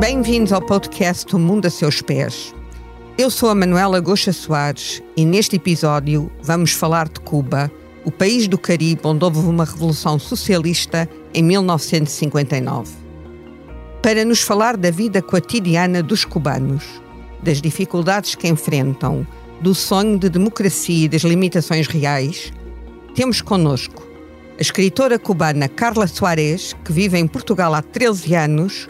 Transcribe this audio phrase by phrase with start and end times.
[0.00, 2.54] Bem-vindos ao podcast O Mundo a Seus Pés.
[3.18, 7.70] Eu sou a Manuela Goxa Soares e neste episódio vamos falar de Cuba,
[8.02, 12.94] o país do Caribe onde houve uma revolução socialista em 1959.
[14.02, 17.02] Para nos falar da vida cotidiana dos cubanos,
[17.42, 19.26] das dificuldades que enfrentam,
[19.60, 22.50] do sonho de democracia e das limitações reais,
[23.14, 24.02] temos connosco
[24.58, 28.88] a escritora cubana Carla Soares, que vive em Portugal há 13 anos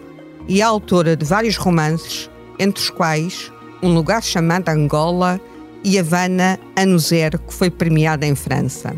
[0.49, 5.41] e autora de vários romances, entre os quais Um Lugar Chamado Angola
[5.83, 8.95] e Havana Ano Zero, que foi premiada em França.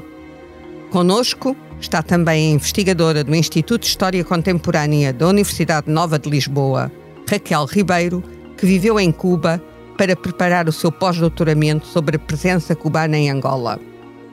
[0.91, 6.91] Conosco está também a investigadora do Instituto de História Contemporânea da Universidade Nova de Lisboa,
[7.29, 8.23] Raquel Ribeiro,
[8.57, 9.63] que viveu em Cuba
[9.97, 13.79] para preparar o seu pós-doutoramento sobre a presença cubana em Angola.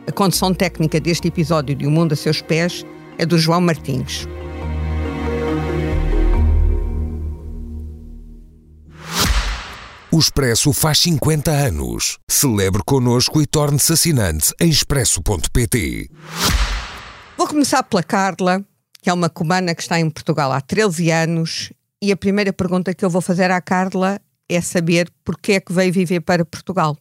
[0.08, 2.86] A condução técnica deste episódio de O Mundo a Seus Pés
[3.18, 4.28] é do João Martins.
[10.12, 12.18] O Expresso faz 50 anos.
[12.28, 16.10] Celebre connosco e torne-se assinante em expresso.pt.
[17.38, 18.66] Vou começar pela Carla,
[19.04, 22.92] que é uma cubana que está em Portugal há 13 anos, e a primeira pergunta
[22.92, 26.98] que eu vou fazer à Carla é saber porquê é que veio viver para Portugal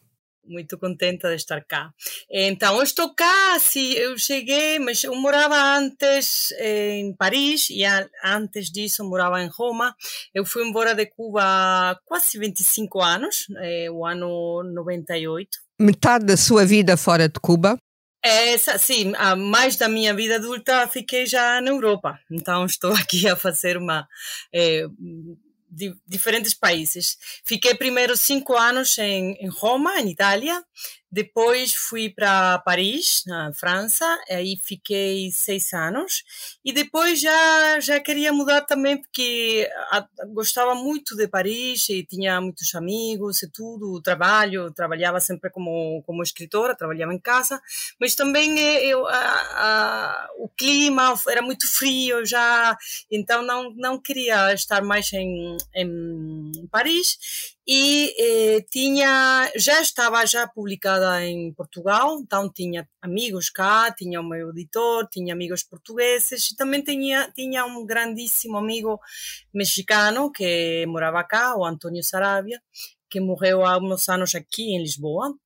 [0.49, 1.93] muito contente de estar cá.
[2.29, 7.83] Então, eu estou cá, sim, eu cheguei, mas eu morava antes em Paris e
[8.23, 9.95] antes disso morava em Roma.
[10.33, 15.49] Eu fui embora de Cuba há quase 25 anos, é, o ano 98.
[15.79, 17.77] Metade da sua vida fora de Cuba?
[18.23, 22.19] É, sim, a mais da minha vida adulta fiquei já na Europa.
[22.29, 24.07] Então estou aqui a fazer uma
[24.53, 24.85] é,
[25.69, 27.17] de diferentes países.
[27.43, 30.63] Fiquei primeiro cinco anos em, em Roma, em Itália,
[31.11, 36.23] depois fui para Paris, na França, aí fiquei seis anos.
[36.63, 39.67] E depois já, já queria mudar também, porque
[40.33, 46.21] gostava muito de Paris e tinha muitos amigos e tudo, trabalho, trabalhava sempre como, como
[46.21, 47.59] escritora, trabalhava em casa,
[47.99, 52.77] mas também eh, eu, a, a, o clima era muito frio já,
[53.09, 57.17] então não, não queria estar mais em, em Paris
[57.71, 64.23] e eh, tinha já estava já publicada em Portugal então tinha amigos cá tinha o
[64.27, 68.99] meu editor tinha amigos portugueses e também tinha tinha um grandíssimo amigo
[69.53, 72.59] mexicano que morava cá o Antônio Sarabia
[73.07, 75.37] que morreu há uns anos aqui em Lisboa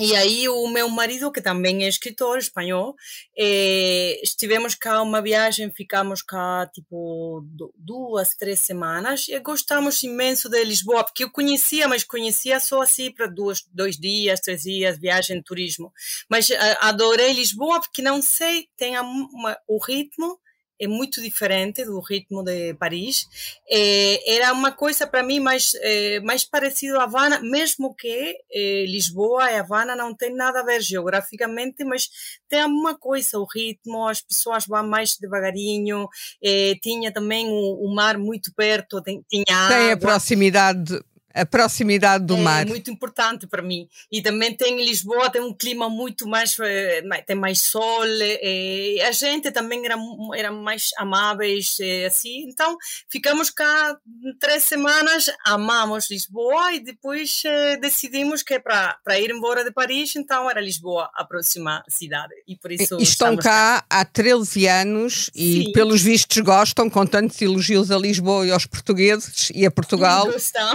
[0.00, 2.96] e aí o meu marido, que também é escritor espanhol,
[3.36, 7.44] eh, estivemos cá uma viagem, ficamos cá tipo
[7.76, 13.12] duas, três semanas e gostamos imenso de Lisboa, porque eu conhecia, mas conhecia só assim
[13.12, 15.92] para dois, dois dias, três dias, viagem, turismo.
[16.28, 16.48] Mas
[16.80, 20.38] adorei Lisboa porque não sei, tem uma, o ritmo
[20.80, 23.28] é muito diferente do ritmo de Paris.
[23.70, 28.84] É, era uma coisa para mim mais é, mais parecido a Havana, mesmo que é,
[28.86, 32.08] Lisboa e Havana não tem nada a ver geograficamente, mas
[32.48, 36.08] tem uma coisa, o ritmo, as pessoas vão mais devagarinho.
[36.42, 40.98] É, tinha também o, o, mar muito perto, tinha tem a proximidade
[41.32, 42.62] a proximidade do é mar.
[42.62, 43.88] É muito importante para mim.
[44.10, 49.06] E também tem Lisboa, tem um clima muito mais, eh, tem mais sol, e eh,
[49.06, 49.96] a gente também era,
[50.34, 52.48] era mais amáveis, eh, assim.
[52.48, 52.76] Então,
[53.08, 53.96] ficamos cá
[54.38, 57.42] três semanas, amamos Lisboa e depois
[57.80, 62.34] decidimos que é para ir embora de Paris, então era Lisboa a próxima cidade.
[62.46, 65.72] E por isso Estão cá, cá, há 13 anos e Sim.
[65.72, 70.26] pelos vistos gostam, com tantos elogios a Lisboa e aos portugueses e a Portugal,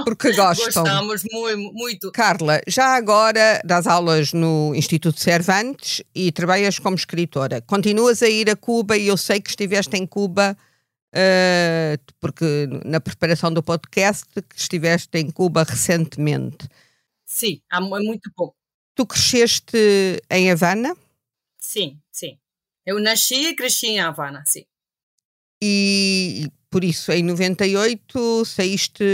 [0.04, 0.84] porque gostam gostam.
[0.84, 2.12] Gostamos muito, muito.
[2.12, 7.62] Carla, já agora das aulas no Instituto Cervantes e trabalhas como escritora.
[7.62, 10.58] Continuas a ir a Cuba e eu sei que estiveste em Cuba
[11.16, 16.68] uh, porque na preparação do podcast que estiveste em Cuba recentemente.
[17.26, 18.56] Sim, há muito pouco.
[18.94, 19.78] Tu cresceste
[20.30, 20.96] em Havana?
[21.60, 22.38] Sim, sim.
[22.86, 24.66] Eu nasci e cresci em Havana, sim.
[25.62, 29.06] E por isso, em 98 saíste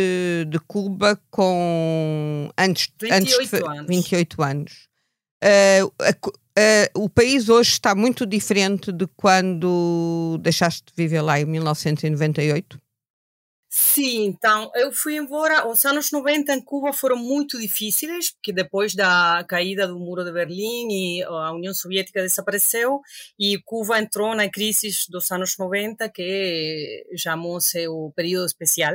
[0.50, 3.88] de Cuba com antes, 28 antes de, anos.
[3.88, 4.74] 28 anos.
[5.44, 11.40] Uh, uh, uh, o país hoje está muito diferente de quando deixaste de viver lá
[11.40, 12.82] em 1998?
[13.74, 15.66] Sim, então eu fui embora.
[15.66, 20.32] Os anos 90 em Cuba foram muito difíceis, porque depois da caída do Muro de
[20.34, 23.00] Berlim e a União Soviética desapareceu
[23.40, 28.94] e Cuba entrou na crise dos anos 90, que chamou-se o período especial.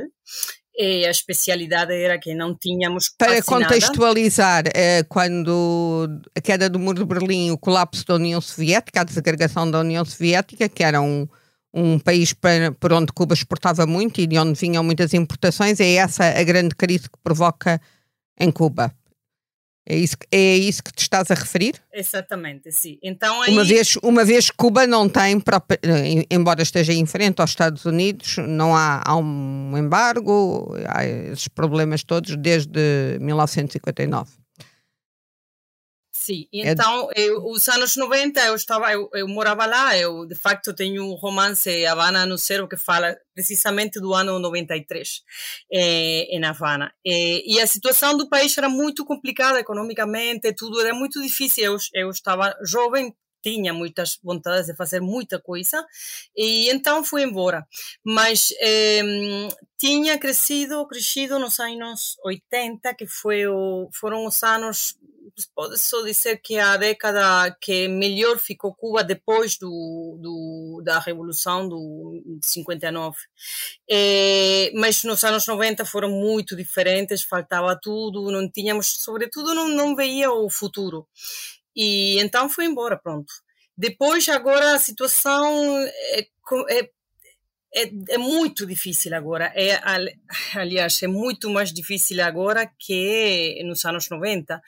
[0.79, 6.07] E a especialidade era que não tínhamos Para contextualizar, é, quando
[6.37, 10.05] a queda do Muro de Berlim, o colapso da União Soviética, a desagregação da União
[10.05, 11.27] Soviética, que era um
[11.77, 15.93] um país para, por onde Cuba exportava muito e de onde vinham muitas importações, é
[15.97, 17.79] essa a grande crise que provoca
[18.41, 18.91] em Cuba.
[19.89, 21.75] É isso, é isso que te estás a referir?
[21.93, 22.99] Exatamente, sim.
[23.01, 23.53] Então, aí...
[23.53, 25.41] uma, vez, uma vez Cuba não tem,
[26.29, 32.03] embora esteja em frente aos Estados Unidos, não há, há um embargo, há esses problemas
[32.03, 34.46] todos desde 1959.
[36.27, 40.75] Sim, então eu, os anos 90 eu estava, eu, eu, morava lá, eu de facto
[40.75, 45.23] tenho um romance Havana no Céu que fala precisamente do ano 93
[45.73, 46.93] eh, em Havana.
[47.07, 51.63] Eh, e a situação do país era muito complicada economicamente, tudo era muito difícil.
[51.65, 55.87] Eu, eu estava jovem, tinha muitas vontades de fazer muita coisa
[56.37, 57.65] e então fui embora.
[58.05, 59.01] Mas eh,
[59.79, 64.97] tinha crescido, crescido nos anos 80, que foi o, foram os anos
[65.55, 70.99] pode só dizer que é a década que melhor ficou Cuba depois do, do da
[70.99, 73.17] Revolução do 59.
[73.91, 79.95] É, mas nos anos 90 foram muito diferentes, faltava tudo, não tínhamos, sobretudo, não, não
[79.95, 81.07] veia o futuro.
[81.75, 83.33] E então fui embora, pronto.
[83.77, 86.27] Depois, agora, a situação é,
[86.71, 86.91] é
[87.75, 89.53] é, é, muito difícil agora.
[89.55, 89.81] É,
[90.55, 94.63] aliás, é muito mais difícil agora que nos anos 90.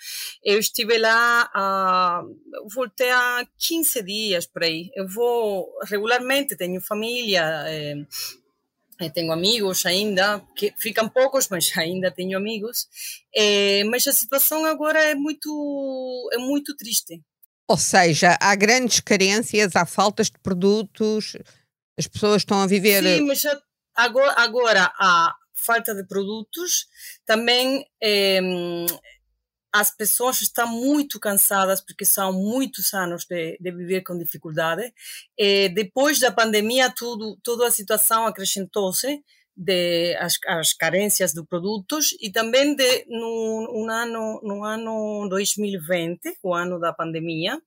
[0.45, 4.91] Eu estive lá, uh, voltei há 15 dias por aí.
[4.95, 7.65] Eu vou regularmente, tenho família,
[9.01, 12.87] é, tenho amigos ainda, que ficam poucos, mas ainda tenho amigos.
[13.35, 17.23] É, mas a situação agora é muito, é muito triste.
[17.71, 21.37] Ou seja, há grandes carências, há faltas de produtos,
[21.99, 23.03] as pessoas estão a viver.
[23.03, 23.43] Sim, mas
[23.95, 26.87] agora, agora há falta de produtos,
[27.27, 28.41] também eh,
[29.73, 34.93] as pessoas estão muito cansadas porque são muitos anos de, de viver com dificuldade.
[35.39, 39.23] Eh, depois da pandemia, tudo, toda a situação acrescentou-se
[39.59, 46.39] de as, as carências de produtos e também de no, um ano no ano 2020
[46.45, 47.61] o ano da pandemia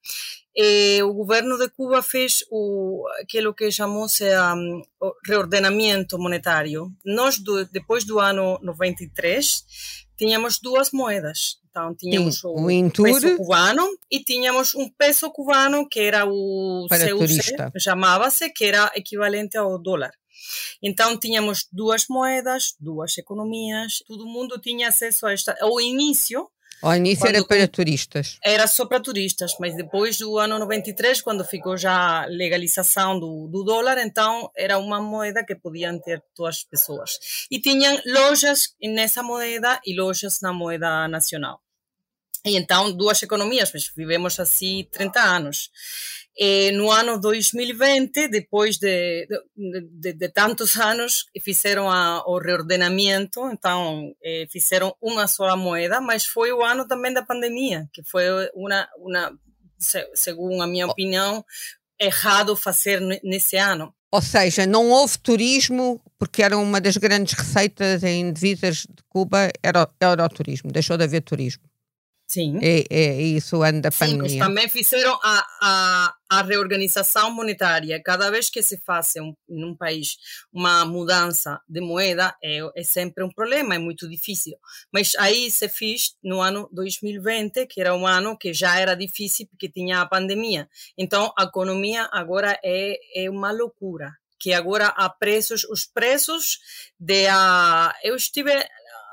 [0.56, 4.82] eh, o governo de Cuba fez o aquilo que chamou-se um,
[5.26, 6.92] reordenamento monetário.
[7.06, 9.64] Nós do, depois do ano 93
[10.18, 11.60] tínhamos duas moedas.
[11.70, 16.86] Então tínhamos Sim, o, o peso cubano e tínhamos um peso cubano que era o
[16.90, 20.12] CUC, chamava-se, que era equivalente ao dólar.
[20.82, 25.56] Então tínhamos duas moedas, duas economias, todo mundo tinha acesso a esta.
[25.62, 26.50] Ao início.
[26.82, 28.40] Ao início era para turistas.
[28.44, 33.48] Era só para turistas, mas depois do ano 93, quando ficou já a legalização do,
[33.48, 37.20] do dólar, então era uma moeda que podiam ter todas as pessoas.
[37.52, 41.62] E tinham lojas nessa moeda e lojas na moeda nacional.
[42.44, 45.70] E então, duas economias, mas vivemos assim 30 anos.
[46.38, 54.14] E no ano 2020, depois de, de, de tantos anos, fizeram a, o reordenamento, então
[54.24, 58.24] eh, fizeram uma só moeda, mas foi o ano também da pandemia, que foi
[58.56, 59.38] uma, uma
[60.14, 61.44] segundo a minha opinião,
[62.00, 63.94] errado fazer nesse ano.
[64.12, 69.50] Ou seja, não houve turismo, porque era uma das grandes receitas em divisas de Cuba,
[69.64, 71.64] era, era o turismo, deixou de haver turismo.
[72.32, 72.60] Sim.
[72.62, 74.30] É, é isso ano da pandemia.
[74.30, 78.02] Sim, também fizeram a, a, a, reorganização monetária.
[78.02, 80.16] Cada vez que se faz um, num país
[80.54, 84.56] uma mudança de moeda, é, é sempre um problema, é muito difícil.
[84.94, 89.48] Mas aí se fez no ano 2020, que era um ano que já era difícil
[89.48, 90.70] porque tinha a pandemia.
[90.98, 96.60] Então, a economia agora é, é uma loucura que agora há preços, os preços
[97.00, 98.52] de a eu estive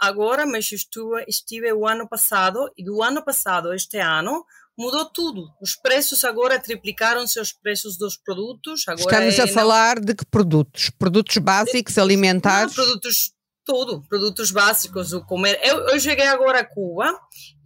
[0.00, 4.45] agora, mas estive, estive o ano passado e do ano passado este ano
[4.78, 5.50] mudou tudo.
[5.61, 8.87] Os preços agora triplicaram-se os preços dos produtos.
[8.87, 10.90] Agora Estamos é, a falar de que produtos?
[10.90, 12.76] Produtos básicos, de, alimentares?
[12.76, 13.33] Não, produtos
[13.64, 15.61] tudo, produtos básicos, o comer.
[15.62, 17.12] Eu, eu cheguei agora a Cuba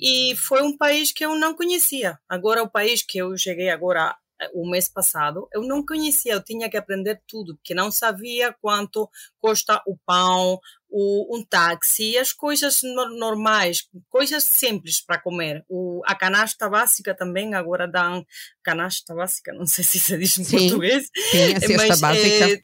[0.01, 2.19] e foi um país que eu não conhecia.
[2.29, 4.17] Agora o país que eu cheguei agora
[4.55, 9.09] o mês passado, eu não conhecia, eu tinha que aprender tudo, porque não sabia quanto
[9.41, 10.59] custa o pão,
[10.89, 15.65] o, um táxi, as coisas no, normais, coisas simples para comer.
[15.69, 18.27] O, a canasta básica também, agora dão
[18.62, 22.53] canasta básica, não sei se se diz em sim, português, sim, a cesta mas, básica.
[22.53, 22.62] É,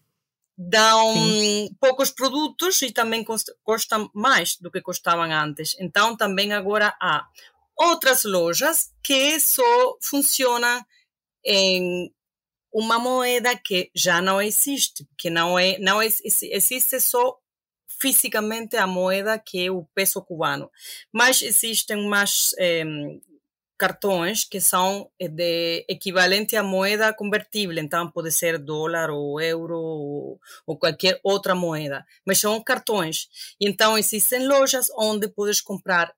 [0.61, 1.71] dão sim.
[1.81, 3.25] poucos produtos e também
[3.63, 5.77] custam mais do que custavam antes.
[5.79, 7.25] Então também agora há
[7.77, 10.85] outras lojas que só funcionam
[11.45, 12.13] em
[12.73, 17.39] uma moeda que já não existe, que não é, não é, existe só
[18.01, 20.71] fisicamente a moeda que é o peso cubano,
[21.13, 22.85] mas existem mais eh,
[23.79, 30.41] cartões que são de equivalente à moeda convertível, então pode ser dólar ou euro ou,
[30.67, 33.29] ou qualquer outra moeda, mas são cartões.
[33.61, 36.13] E então existem lojas onde podes comprar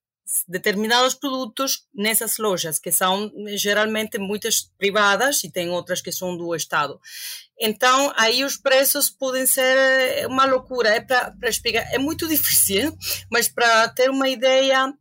[0.46, 6.54] determinados produtos nessas lojas, que são geralmente muitas privadas e tem outras que são do
[6.54, 7.00] Estado.
[7.58, 10.90] Então, aí os preços podem ser uma loucura.
[10.90, 12.96] É para explicar, é muito difícil,
[13.30, 14.92] mas para ter uma ideia,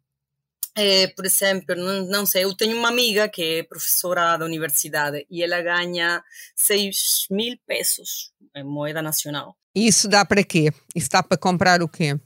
[0.75, 5.25] é, por exemplo, não, não, sei, eu tenho uma amiga que é professora da universidade
[5.29, 6.23] e ela ganha
[6.55, 9.55] 6 mil pesos em moeda nacional.
[9.73, 10.71] Isso dá para quê?
[10.95, 12.19] Isso dá para comprar o quê?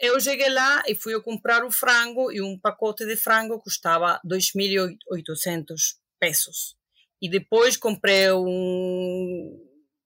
[0.00, 5.94] Eu cheguei lá e fui comprar o frango e um pacote de frango custava 2.800
[6.20, 6.76] pesos.
[7.20, 9.58] E depois comprei um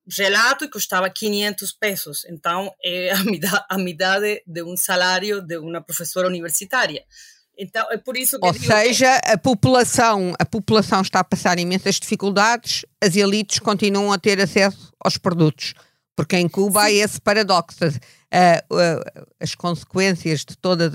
[0.07, 2.25] gelato e custava 500 pesos.
[2.29, 3.11] Então, é
[3.69, 7.05] a metade de um salário de uma professora universitária.
[7.59, 9.31] Então, é por isso que Ou seja, que...
[9.31, 14.93] a população, a população está a passar imensas dificuldades, as elites continuam a ter acesso
[15.01, 15.73] aos produtos.
[16.17, 16.87] Porque em Cuba Sim.
[16.87, 17.85] há esse paradoxo.
[17.85, 20.93] Uh, uh, as consequências de todas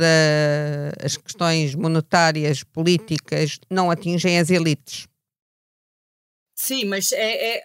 [1.02, 5.08] as questões monetárias, políticas, não atingem as elites.
[6.64, 7.64] Sim, mas é, é,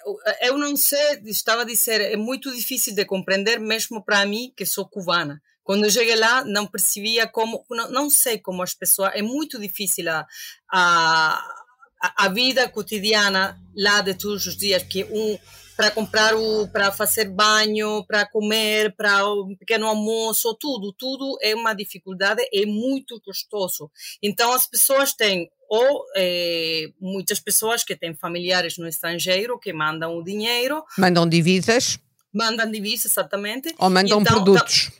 [0.48, 4.64] eu não sei, estava a dizer, é muito difícil de compreender, mesmo para mim, que
[4.64, 5.42] sou cubana.
[5.62, 10.08] Quando cheguei lá, não percebia como, não, não sei como as pessoas, é muito difícil
[10.08, 10.26] a,
[10.72, 15.38] a, a vida cotidiana lá de todos os dias, que um
[15.76, 21.54] para comprar o para fazer banho, para comer, para um pequeno almoço, tudo, tudo é
[21.54, 23.90] uma dificuldade, é muito custoso.
[24.22, 30.16] Então as pessoas têm ou é, muitas pessoas que têm familiares no estrangeiro que mandam
[30.16, 31.98] o dinheiro, mandam divisas,
[32.32, 34.90] mandam divisas exatamente, ou mandam então, produtos.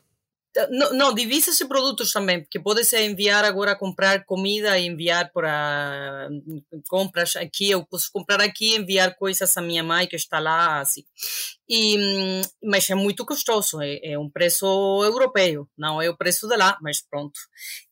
[0.71, 6.29] Não, não, divisas e produtos também, porque pode-se enviar agora comprar comida e enviar para
[6.89, 10.81] compras aqui, eu posso comprar aqui e enviar coisas à minha mãe que está lá,
[10.81, 11.05] assim.
[11.69, 14.67] E, mas é muito custoso, é, é, um preço
[15.03, 17.39] europeu, não é o preço de lá, mas pronto.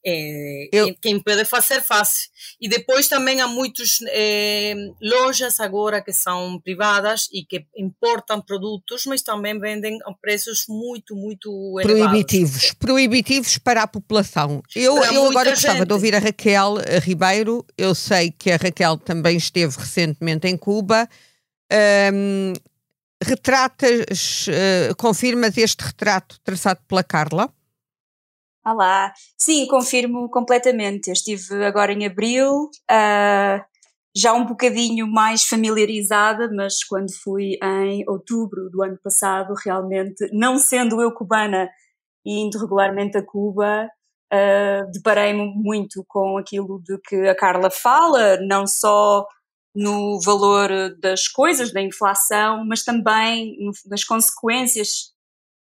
[0.06, 0.94] É, Eu...
[1.02, 2.28] Quem pode fazer, faz.
[2.60, 9.06] E depois também há muitas é, lojas agora que são privadas e que importam produtos,
[9.06, 12.14] mas também vendem a preços muito, muito elevados.
[12.54, 14.62] Proibitivos, proibitivos para a população.
[14.74, 19.36] Eu, eu agora gostava de ouvir a Raquel Ribeiro, eu sei que a Raquel também
[19.36, 21.08] esteve recentemente em Cuba.
[22.12, 22.52] Um,
[23.22, 27.52] retratas, uh, confirmas este retrato traçado pela Carla?
[28.64, 31.08] Olá, sim, confirmo completamente.
[31.08, 33.62] Eu estive agora em abril, uh,
[34.16, 40.58] já um bocadinho mais familiarizada, mas quando fui em outubro do ano passado, realmente, não
[40.58, 41.68] sendo eu cubana
[42.24, 43.88] e indo regularmente a Cuba,
[44.32, 49.26] uh, deparei-me muito com aquilo de que a Carla fala, não só
[49.74, 55.12] no valor das coisas, da inflação, mas também nas consequências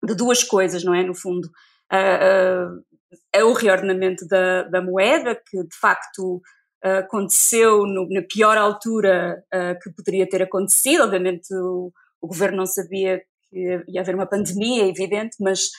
[0.04, 1.02] de duas coisas, não é?
[1.02, 1.46] No fundo,
[1.92, 2.84] uh, uh,
[3.32, 6.42] é o reordenamento da, da, moeda, que de facto
[6.82, 9.42] aconteceu no, na pior altura
[9.82, 11.04] que poderia ter acontecido.
[11.04, 15.70] Obviamente, o, o, governo não sabia que ia haver uma pandemia, é evidente, mas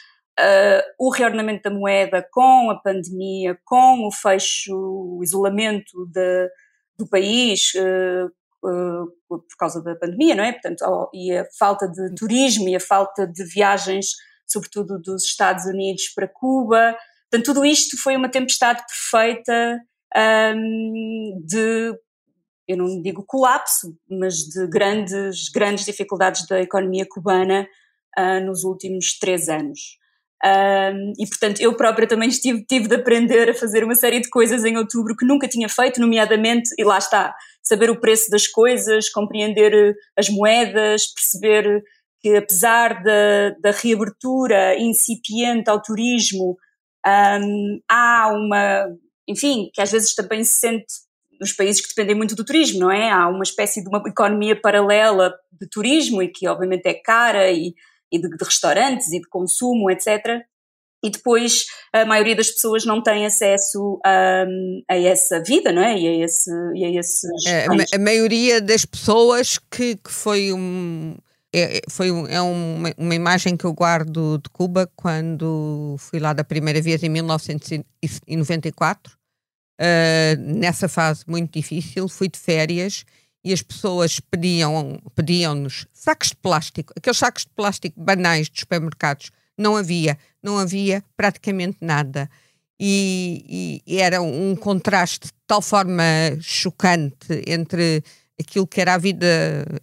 [0.99, 6.49] o reordenamento da moeda com a pandemia, com o fecho, o isolamento de
[6.97, 8.27] do país uh,
[8.67, 10.51] uh, por causa da pandemia, não é?
[10.53, 14.13] Portanto, oh, e a falta de turismo e a falta de viagens,
[14.47, 16.97] sobretudo dos Estados Unidos para Cuba.
[17.29, 19.81] Portanto, tudo isto foi uma tempestade perfeita
[20.55, 21.93] um, de,
[22.67, 27.67] eu não digo colapso, mas de grandes, grandes dificuldades da economia cubana
[28.17, 29.97] uh, nos últimos três anos.
[30.45, 34.29] Um, e portanto eu própria também estive, tive de aprender a fazer uma série de
[34.29, 37.33] coisas em outubro que nunca tinha feito, nomeadamente, e lá está,
[37.63, 41.83] saber o preço das coisas, compreender eh, as moedas, perceber
[42.21, 46.57] que apesar da, da reabertura incipiente ao turismo,
[47.05, 48.87] um, há uma,
[49.27, 50.85] enfim, que às vezes também se sente
[51.39, 53.09] nos países que dependem muito do turismo, não é?
[53.09, 57.73] Há uma espécie de uma economia paralela de turismo e que obviamente é cara e
[58.15, 60.41] e de, de restaurantes e de consumo, etc.
[61.03, 64.45] E depois a maioria das pessoas não tem acesso a,
[64.89, 65.99] a essa vida, não é?
[65.99, 67.45] E a, esse, e a esses.
[67.45, 71.15] É, a, maioria das pessoas que, que foi um.
[71.53, 76.33] É, é foi é uma, uma imagem que eu guardo de Cuba quando fui lá
[76.33, 79.13] da primeira vez em 1994.
[79.13, 79.15] Uh,
[79.77, 83.03] ah, nessa fase muito difícil, fui de férias
[83.45, 89.29] e as pessoas pediam, pediam-nos sacos de plástico, aqueles sacos de plástico banais dos supermercados.
[89.55, 92.27] Não havia, não havia praticamente nada.
[92.79, 96.03] e, e, era um contraste de tal forma
[96.41, 98.03] chocante entre
[98.39, 99.27] aquilo que era a vida,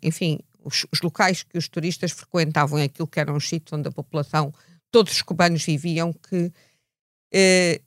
[0.03, 3.89] enfim, os, os locais que os turistas frequentavam e aquilo que eram os sítios onde
[3.89, 4.53] a população,
[4.91, 6.53] todos os cubanos viviam, que,
[7.33, 7.81] eh,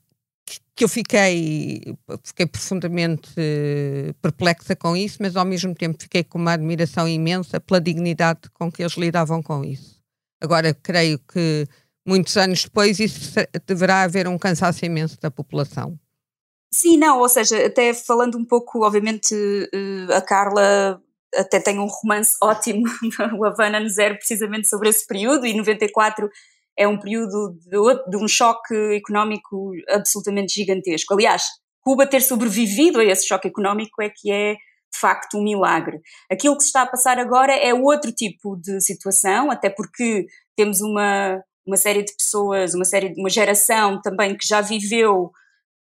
[0.74, 6.38] que eu fiquei, fiquei profundamente eh, perplexa com isso, mas ao mesmo tempo fiquei com
[6.38, 10.00] uma admiração imensa pela dignidade com que eles lidavam com isso.
[10.40, 11.66] Agora, creio que
[12.06, 13.34] muitos anos depois, isso
[13.66, 15.98] deverá haver um cansaço imenso da população.
[16.72, 19.34] Sim, não, ou seja, até falando um pouco, obviamente,
[19.72, 21.02] eh, a Carla
[21.34, 22.84] até tem um romance ótimo,
[23.38, 26.30] o Havana no Zero, precisamente sobre esse período, e 94
[26.78, 31.14] é um período de, de um choque económico absolutamente gigantesco.
[31.14, 31.44] Aliás,
[31.80, 36.00] Cuba ter sobrevivido a esse choque económico é que é de facto um milagre.
[36.30, 40.80] Aquilo que se está a passar agora é outro tipo de situação, até porque temos
[40.80, 45.30] uma, uma série de pessoas, uma série uma geração também que já viveu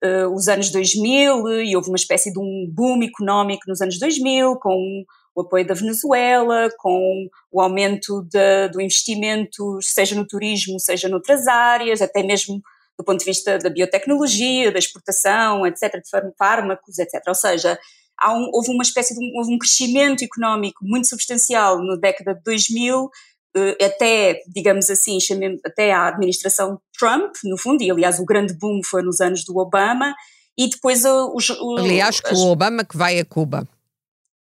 [0.04, 4.58] uh, os anos 2000 e houve uma espécie de um boom económico nos anos 2000
[4.58, 5.04] com
[5.36, 11.46] o apoio da Venezuela, com o aumento de, do investimento, seja no turismo, seja noutras
[11.48, 12.62] áreas, até mesmo
[12.98, 17.22] do ponto de vista da biotecnologia, da exportação, etc., de fármacos, etc.
[17.27, 17.77] Ou seja,
[18.24, 22.42] um, houve uma espécie de um, houve um crescimento económico muito substancial na década de
[22.44, 23.10] 2000,
[23.58, 25.18] eh, até, digamos assim,
[25.65, 29.58] até a administração Trump, no fundo, e aliás o grande boom foi nos anos do
[29.58, 30.15] Obama,
[30.58, 31.51] e depois os...
[31.77, 33.68] Aliás, que o Obama que vai a Cuba.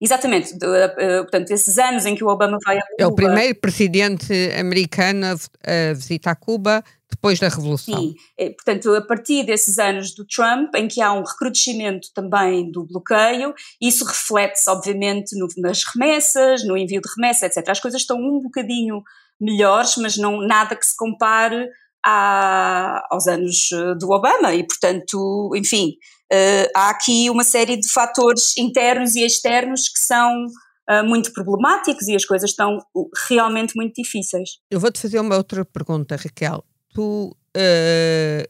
[0.02, 2.96] Exatamente, uh, portanto, esses anos em que o Obama vai a Cuba.
[3.00, 8.00] É o primeiro presidente americano a, visitar Cuba depois da Revolução.
[8.00, 12.72] Sim, é, portanto, a partir desses anos do Trump, em que há um recrudescimento também
[12.72, 17.68] do bloqueio, isso reflete-se, obviamente, no, nas remessas, no envio de remessas, etc.
[17.68, 19.04] As coisas estão um bocadinho
[19.40, 21.68] melhores, mas não nada que se compare
[22.06, 25.98] a, aos anos eh, do Obama, e, portanto, enfim
[26.32, 32.08] uh, há aqui uma série de fatores internos e externos que são uh, muito problemáticos
[32.08, 32.80] e as coisas estão
[33.28, 34.60] realmente muito difíceis.
[34.70, 36.64] Eu vou-te fazer uma outra pergunta, Raquel.
[36.94, 38.50] Tu uh,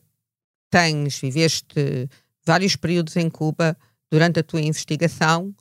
[0.70, 2.10] tens, viveste
[2.46, 3.78] vários períodos em Cuba
[4.12, 5.54] durante a tua investigação,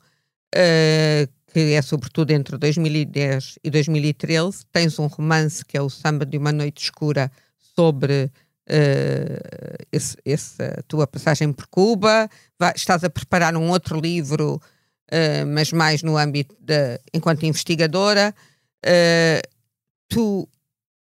[0.51, 4.65] que é sobretudo entre 2010 e 2013.
[4.71, 7.31] Tens um romance que é o Samba de uma Noite Escura
[7.75, 8.31] sobre
[8.69, 15.47] uh, esse, essa tua passagem por Cuba, vai, estás a preparar um outro livro, uh,
[15.47, 18.33] mas mais no âmbito de, enquanto investigadora.
[18.85, 19.41] Uh,
[20.07, 20.47] tu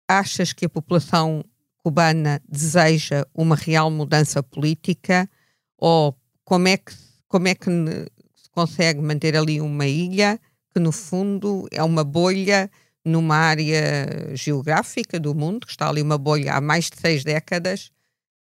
[0.09, 1.45] achas que a população
[1.79, 5.29] cubana deseja uma real mudança política
[5.77, 6.93] ou como é que
[7.27, 10.39] como é que se consegue manter ali uma ilha
[10.73, 12.71] que no fundo é uma bolha
[13.05, 17.91] numa área geográfica do mundo, que está ali uma bolha há mais de seis décadas,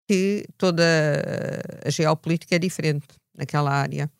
[0.07, 0.83] que toda
[1.85, 4.11] a geopolítica é diferente naquela área.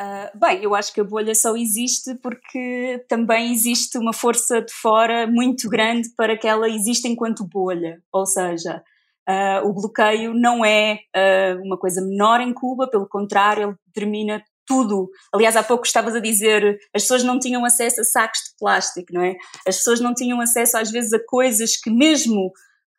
[0.00, 4.72] Uh, bem, eu acho que a bolha só existe porque também existe uma força de
[4.72, 8.02] fora muito grande para que ela exista enquanto bolha.
[8.10, 8.82] Ou seja,
[9.28, 14.42] uh, o bloqueio não é uh, uma coisa menor em Cuba, pelo contrário, ele determina
[14.72, 15.10] tudo.
[15.34, 19.12] Aliás, há pouco estavas a dizer, as pessoas não tinham acesso a sacos de plástico,
[19.12, 19.36] não é?
[19.66, 22.50] As pessoas não tinham acesso às vezes a coisas que mesmo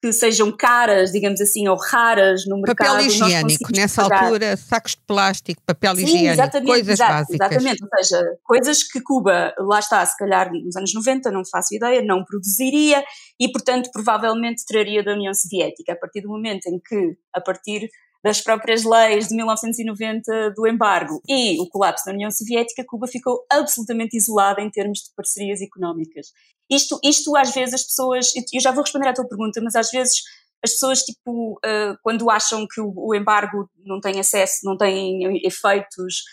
[0.03, 2.89] que sejam caras, digamos assim, ou raras no mercado.
[2.89, 4.25] Papel higiênico, nessa pagar.
[4.25, 7.51] altura, sacos de plástico, papel Sim, higiênico, coisas exato, básicas.
[7.51, 11.73] Exatamente, ou seja, coisas que Cuba, lá está, se calhar nos anos 90, não faço
[11.73, 13.01] ideia, não produziria
[13.39, 15.93] e, portanto, provavelmente traria da União Soviética.
[15.93, 17.87] A partir do momento em que, a partir
[18.23, 23.45] das próprias leis de 1990 do embargo e o colapso da União Soviética, Cuba ficou
[23.51, 26.31] absolutamente isolada em termos de parcerias económicas.
[26.71, 29.91] Isto, isto às vezes as pessoas, eu já vou responder à tua pergunta, mas às
[29.91, 30.21] vezes
[30.63, 36.23] as pessoas, tipo, uh, quando acham que o, embargo não tem acesso, não tem efeitos,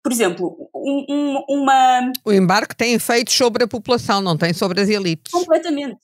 [0.00, 2.12] por exemplo, um, um, uma...
[2.24, 5.32] O embargo tem efeitos sobre a população, não tem sobre as elites.
[5.32, 5.98] Completamente.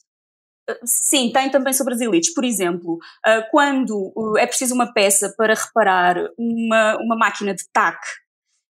[0.84, 2.32] Sim, tem também sobre as elites.
[2.34, 7.98] Por exemplo, ah, quando é preciso uma peça para reparar uma, uma máquina de TAC,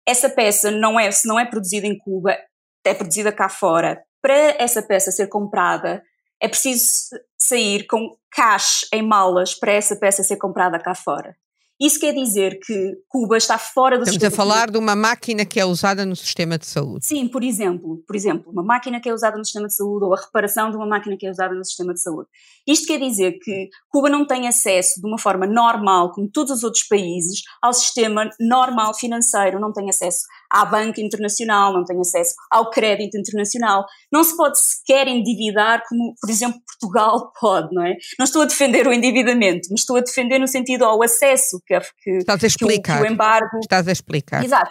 [0.07, 2.37] essa peça não é, se não é produzida em Cuba,
[2.85, 4.03] é produzida cá fora.
[4.23, 6.03] Para essa peça ser comprada,
[6.41, 11.37] é preciso sair com cash em malas para essa peça ser comprada cá fora.
[11.81, 14.33] Isso quer dizer que Cuba está fora do Estamos sistema.
[14.33, 17.07] Estamos a falar de uma máquina que é usada no sistema de saúde.
[17.07, 20.13] Sim, por exemplo, por exemplo, uma máquina que é usada no sistema de saúde ou
[20.13, 22.29] a reparação de uma máquina que é usada no sistema de saúde.
[22.67, 26.65] Isto quer dizer que Cuba não tem acesso de uma forma normal, como todos os
[26.65, 32.35] outros países, ao sistema normal financeiro, não tem acesso à banca internacional, não tem acesso
[32.51, 37.97] ao crédito internacional, não se pode sequer endividar como, por exemplo, Portugal pode, não é?
[38.19, 41.79] Não estou a defender o endividamento, mas estou a defender no sentido ao acesso que,
[42.03, 42.95] que, Estás a explicar.
[42.95, 43.59] que, o, que o embargo...
[43.61, 44.45] Estás a explicar.
[44.45, 44.71] Exato.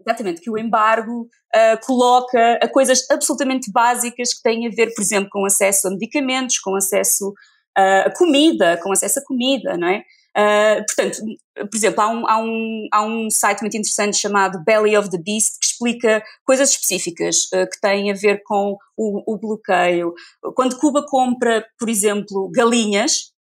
[0.00, 5.02] Exatamente, que o embargo uh, coloca a coisas absolutamente básicas que têm a ver, por
[5.02, 9.88] exemplo, com acesso a medicamentos, com acesso uh, a comida, com acesso a comida, não
[9.88, 10.02] é?
[10.36, 11.18] Uh, portanto,
[11.56, 15.18] por exemplo, há um, há, um, há um site muito interessante chamado Belly of the
[15.18, 20.14] Beast que explica coisas específicas uh, que têm a ver com o, o, bloqueio.
[20.54, 23.32] Quando Cuba compra, por exemplo, galinhas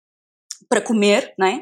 [0.68, 1.60] para comer, não?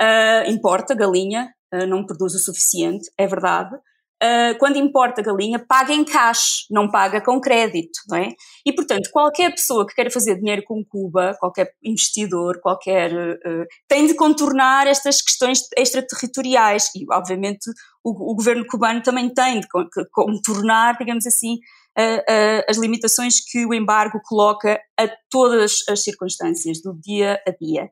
[0.00, 1.52] Uh, importa galinha,
[1.88, 3.76] não produz o suficiente, é verdade
[4.22, 8.34] uh, quando importa galinha, paga em cash, não paga com crédito, não é?
[8.64, 14.06] E, portanto, qualquer pessoa que queira fazer dinheiro com Cuba, qualquer investidor, qualquer, uh, tem
[14.06, 17.70] de contornar estas questões extraterritoriais e, obviamente,
[18.02, 19.68] o, o governo cubano também tem de
[20.10, 21.54] contornar, digamos assim,
[21.98, 27.90] uh, as limitações que o embargo coloca a todas as circunstâncias do dia a dia.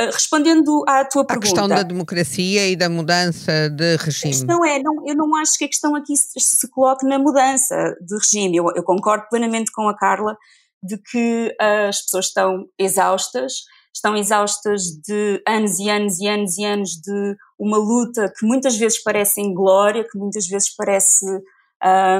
[0.00, 1.46] Ah, respondendo à tua pergunta.
[1.46, 4.32] A questão da democracia e da mudança de regime.
[4.32, 7.18] A questão é, não, eu não acho que a questão aqui se, se coloque na
[7.18, 8.56] mudança de regime.
[8.56, 10.36] Eu, eu, concordo plenamente com a Carla
[10.80, 16.64] de que as pessoas estão exaustas, estão exaustas de anos e anos e anos e
[16.64, 21.26] anos de uma luta que muitas vezes parece em glória, que muitas vezes parece.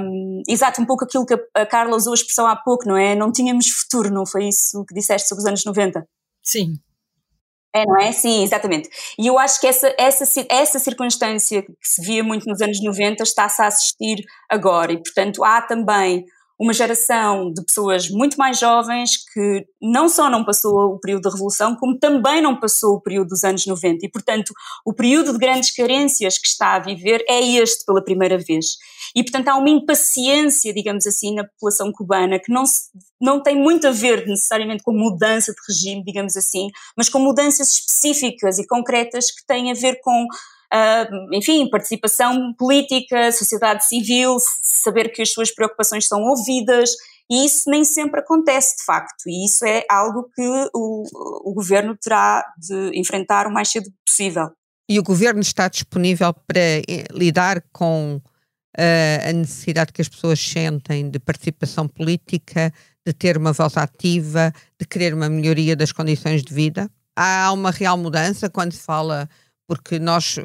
[0.02, 2.96] Um, exato, um pouco aquilo que a, a Carla usou a expressão há pouco, não
[2.96, 3.14] é?
[3.14, 6.04] Não tínhamos futuro, não foi isso que disseste sobre os anos 90?
[6.42, 6.78] Sim,
[7.74, 8.12] é, não é?
[8.12, 8.88] Sim, exatamente.
[9.18, 13.22] E eu acho que essa, essa, essa circunstância que se via muito nos anos 90
[13.22, 16.24] está-se a assistir agora e, portanto, há também
[16.58, 21.30] uma geração de pessoas muito mais jovens que não só não passou o período da
[21.30, 24.04] Revolução, como também não passou o período dos anos 90.
[24.04, 24.52] E, portanto,
[24.84, 28.76] o período de grandes carências que está a viver é este pela primeira vez.
[29.14, 32.90] E, portanto, há uma impaciência, digamos assim, na população cubana que não, se,
[33.20, 37.72] não tem muito a ver necessariamente com mudança de regime, digamos assim, mas com mudanças
[37.72, 40.26] específicas e concretas que têm a ver com
[40.72, 46.90] Uh, enfim, participação política, sociedade civil, saber que as suas preocupações são ouvidas,
[47.30, 50.42] e isso nem sempre acontece de facto, e isso é algo que
[50.74, 51.04] o,
[51.44, 54.50] o governo terá de enfrentar o mais cedo possível.
[54.90, 60.40] E o governo está disponível para eh, lidar com uh, a necessidade que as pessoas
[60.40, 62.72] sentem de participação política,
[63.06, 64.50] de ter uma voz ativa,
[64.80, 66.90] de querer uma melhoria das condições de vida?
[67.14, 69.28] Há uma real mudança quando se fala,
[69.68, 70.36] porque nós,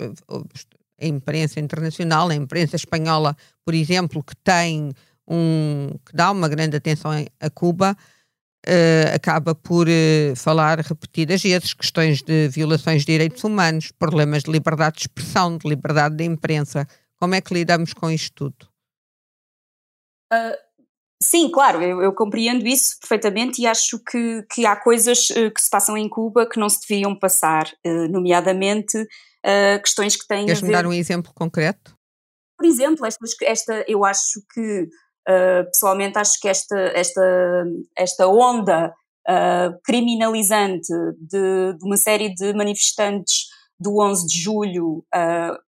[1.01, 4.93] a imprensa internacional, a imprensa espanhola, por exemplo, que tem
[5.27, 7.97] um, que dá uma grande atenção a Cuba,
[8.67, 14.51] uh, acaba por uh, falar repetidas vezes questões de violações de direitos humanos, problemas de
[14.51, 16.85] liberdade de expressão, de liberdade de imprensa.
[17.17, 18.67] Como é que lidamos com isto tudo?
[20.33, 20.57] Uh,
[21.23, 25.61] sim, claro, eu, eu, compreendo isso perfeitamente e acho que, que há coisas uh, que
[25.61, 29.07] se passam em Cuba que não se deviam passar, uh, nomeadamente
[29.83, 31.97] questões que têm Queres-me dar um exemplo concreto?
[32.57, 34.87] Por exemplo, esta, esta eu acho que,
[35.65, 38.93] pessoalmente, acho que esta, esta, esta onda
[39.83, 40.87] criminalizante
[41.19, 45.05] de, de uma série de manifestantes do 11 de julho,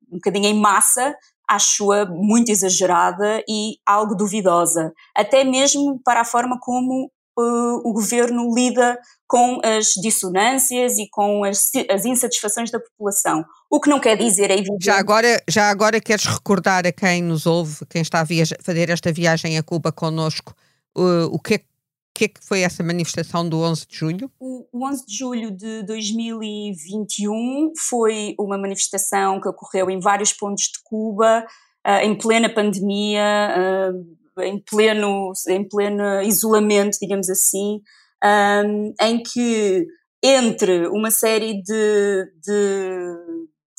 [0.10, 1.14] um bocadinho em massa,
[1.48, 8.54] acho-a muito exagerada e algo duvidosa, até mesmo para a forma como uh, o governo
[8.54, 13.44] lida com as dissonâncias e com as, as, insatisfações da população.
[13.70, 14.86] O que não quer dizer, é evidente.
[14.86, 18.26] Já agora, já agora queres recordar a quem nos ouve, quem está a
[18.62, 20.54] fazer esta viagem a Cuba connosco,
[20.98, 21.75] uh, o que é que
[22.24, 24.32] é que foi essa manifestação do 11 de julho?
[24.40, 30.80] O, 11 de julho de 2021 foi uma manifestação que ocorreu em vários pontos de
[30.84, 31.46] Cuba,
[31.86, 33.92] uh, em plena pandemia,
[34.38, 37.82] uh, em, pleno, em pleno isolamento, digamos assim,
[38.24, 39.86] um, em que
[40.24, 43.18] entre uma série de, de,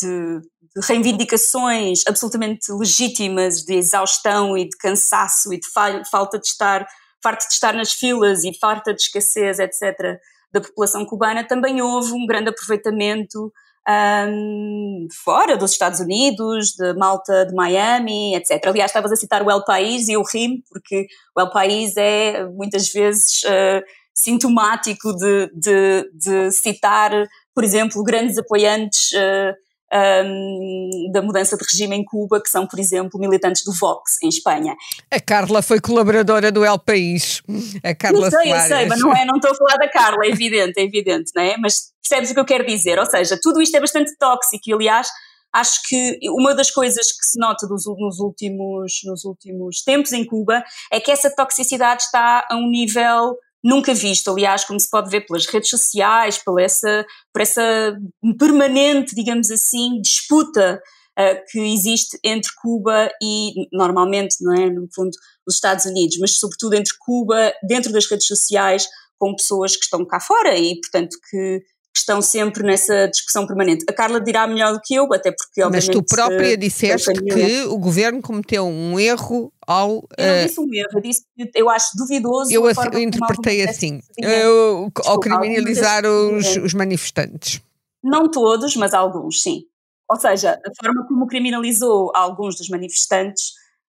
[0.01, 0.41] de
[0.77, 5.67] de reivindicações absolutamente legítimas de exaustão e de cansaço e de
[6.11, 6.87] falta de estar
[7.27, 10.21] farta de estar nas filas e farta de escassez, etc.,
[10.53, 13.53] da população cubana, também houve um grande aproveitamento
[13.89, 18.65] um, fora dos Estados Unidos, de Malta, de Miami, etc.
[18.67, 22.45] Aliás, estavas a citar o El País e eu rimo, porque o El País é
[22.47, 23.83] muitas vezes uh,
[24.15, 27.13] sintomático de, de, de, citar,
[27.55, 32.79] por exemplo, grandes apoiantes uh, um, da mudança de regime em Cuba, que são, por
[32.79, 34.77] exemplo, militantes do Vox em Espanha.
[35.11, 37.43] A Carla foi colaboradora do El País.
[37.83, 38.71] A Carla eu sei, Soares.
[38.71, 41.31] eu sei, mas não, é, não estou a falar da Carla, é evidente, é evidente,
[41.35, 41.57] não é?
[41.57, 42.99] Mas percebes o que eu quero dizer?
[42.99, 45.09] Ou seja, tudo isto é bastante tóxico e, aliás,
[45.53, 50.25] acho que uma das coisas que se nota dos, nos, últimos, nos últimos tempos em
[50.25, 55.11] Cuba é que essa toxicidade está a um nível nunca visto, aliás, como se pode
[55.11, 57.99] ver pelas redes sociais, por essa, por essa
[58.39, 60.81] permanente, digamos assim, disputa
[61.19, 65.11] uh, que existe entre Cuba e, normalmente, não é, no fundo,
[65.45, 68.87] os Estados Unidos, mas sobretudo entre Cuba, dentro das redes sociais,
[69.19, 71.63] com pessoas que estão cá fora e, portanto, que
[71.99, 73.85] estão sempre nessa discussão permanente.
[73.89, 75.87] A Carla dirá melhor do que eu, até porque obviamente...
[75.87, 80.07] Mas tu própria eh, disseste que o governo cometeu um erro ao...
[80.17, 82.53] Eu não eh, disse um erro, eu disse que eu acho duvidoso...
[82.53, 87.61] Eu, assim, eu interpretei assim, eu, ao criminalizar os, os manifestantes.
[88.03, 89.65] Não todos, mas alguns, sim.
[90.09, 93.55] Ou seja, a forma como criminalizou alguns dos manifestantes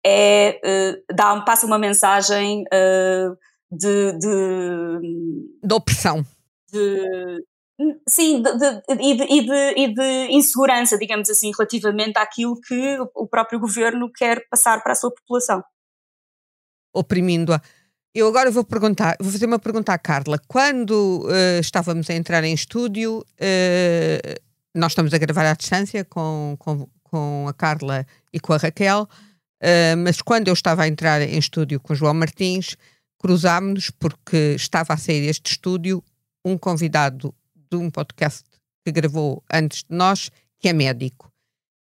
[0.05, 3.37] é, uh, dá, passa uma mensagem uh,
[3.69, 5.59] de, de...
[5.61, 6.25] De opressão.
[6.71, 7.43] De,
[8.07, 13.59] Sim, de, de, e, de, e, de, insegurança, digamos assim, relativamente àquilo que o próprio
[13.59, 15.63] governo quer passar para a sua população.
[16.91, 17.61] Oprimindo-a.
[18.15, 20.39] Eu agora vou perguntar, vou fazer uma pergunta à Carla.
[20.47, 24.41] Quando uh, estávamos a entrar em estúdio, uh,
[24.73, 29.03] nós estamos a gravar à distância com, com, com a Carla e com a Raquel,
[29.03, 32.75] uh, mas quando eu estava a entrar em estúdio com o João Martins,
[33.19, 36.03] cruzámos-nos porque estava a sair este estúdio
[36.43, 37.35] um convidado
[37.69, 38.43] de um podcast
[38.83, 41.31] que gravou antes de nós, que é médico.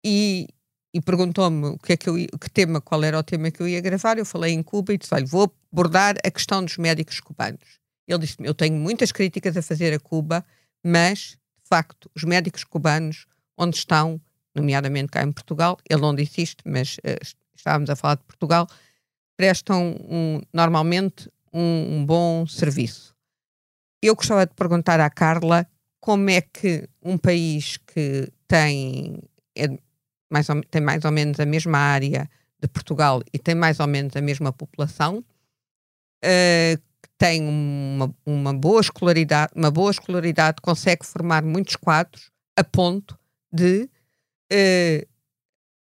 [0.03, 0.47] E,
[0.93, 3.67] e perguntou-me o que é que eu que tema, qual era o tema que eu
[3.67, 4.17] ia gravar.
[4.17, 7.79] Eu falei em Cuba e disse: olha, vou abordar a questão dos médicos cubanos.
[8.07, 10.45] Ele disse-me: eu tenho muitas críticas a fazer a Cuba,
[10.83, 13.25] mas de facto os médicos cubanos,
[13.57, 14.19] onde estão,
[14.53, 18.67] nomeadamente cá em Portugal, ele não disse isto, mas uh, estávamos a falar de Portugal,
[19.37, 23.15] prestam um, normalmente um, um bom serviço.
[24.01, 25.67] Eu gostava de perguntar à Carla
[25.99, 29.21] como é que um país que tem,
[29.55, 29.67] é
[30.31, 33.87] mais ou, tem mais ou menos a mesma área de Portugal e tem mais ou
[33.87, 35.23] menos a mesma população,
[36.23, 36.81] uh,
[37.17, 43.17] tem uma, uma, boa escolaridade, uma boa escolaridade, consegue formar muitos quadros a ponto
[43.53, 43.87] de
[44.51, 45.07] uh,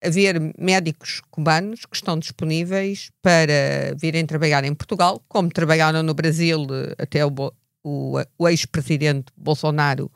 [0.02, 6.66] haver médicos cubanos que estão disponíveis para virem trabalhar em Portugal, como trabalharam no Brasil
[6.70, 7.30] eh, até o,
[7.82, 10.10] o, o ex-presidente Bolsonaro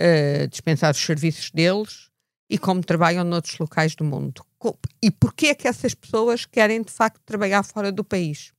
[0.00, 2.10] uh, dispensar os serviços deles
[2.48, 4.44] e como trabalham noutros locais do mundo.
[5.02, 8.52] E porquê é que essas pessoas querem de facto trabalhar fora do país?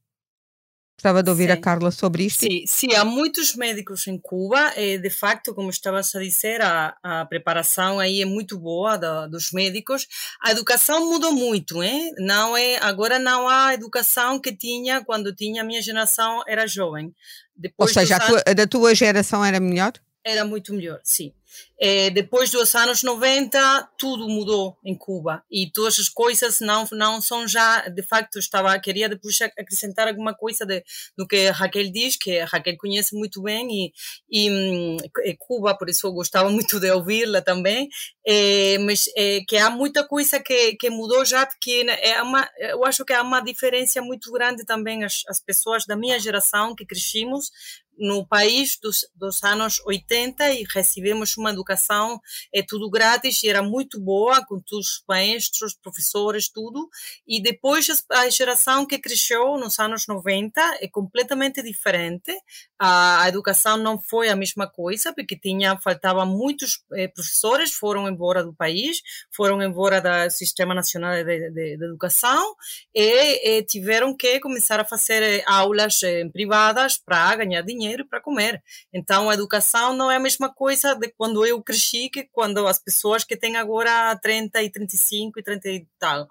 [1.03, 1.51] Gostava de ouvir sim.
[1.51, 2.45] a Carla sobre isto.
[2.45, 4.71] Sim, sim, há muitos médicos em Cuba.
[4.77, 9.27] E, de facto, como estavas a dizer, a, a preparação aí é muito boa da,
[9.27, 10.07] dos médicos.
[10.41, 12.13] A educação mudou muito, hein?
[12.19, 17.13] Não é, agora não há educação que tinha quando tinha a minha geração era jovem.
[17.53, 19.91] Depois Ou seja, a, tua, a da tua geração era melhor?
[20.25, 21.33] Era muito melhor, sim.
[21.79, 27.21] É, depois dos anos 90, tudo mudou em Cuba e todas as coisas não não
[27.21, 30.83] são já, de facto, estava queria depois acrescentar alguma coisa de,
[31.17, 36.07] do que Raquel diz, que Raquel conhece muito bem e, e, e Cuba, por isso
[36.07, 37.89] eu gostava muito de ouvi-la também,
[38.25, 42.85] é, mas é, que há muita coisa que, que mudou já, porque é uma, eu
[42.85, 46.85] acho que há uma diferença muito grande também as, as pessoas da minha geração que
[46.85, 47.51] crescimos
[47.97, 52.19] no país dos, dos, anos 80 e recebemos uma educação,
[52.53, 56.89] é tudo grátis e era muito boa, com todos os maestros, professores, tudo.
[57.27, 62.31] E depois a geração que cresceu nos anos 90 é completamente diferente.
[62.79, 68.07] A, a educação não foi a mesma coisa, porque tinha, faltava muitos eh, professores, foram
[68.07, 69.01] embora do país,
[69.31, 72.55] foram embora do Sistema Nacional de, de, de Educação
[72.93, 78.07] e, e, tiveram que começar a fazer eh, aulas eh, privadas para ganhar dinheiro dinheiro
[78.07, 78.63] para comer.
[78.91, 82.79] Então, a educação não é a mesma coisa de quando eu cresci que quando as
[82.79, 86.27] pessoas que têm agora 30 e 35 e 30 e tal.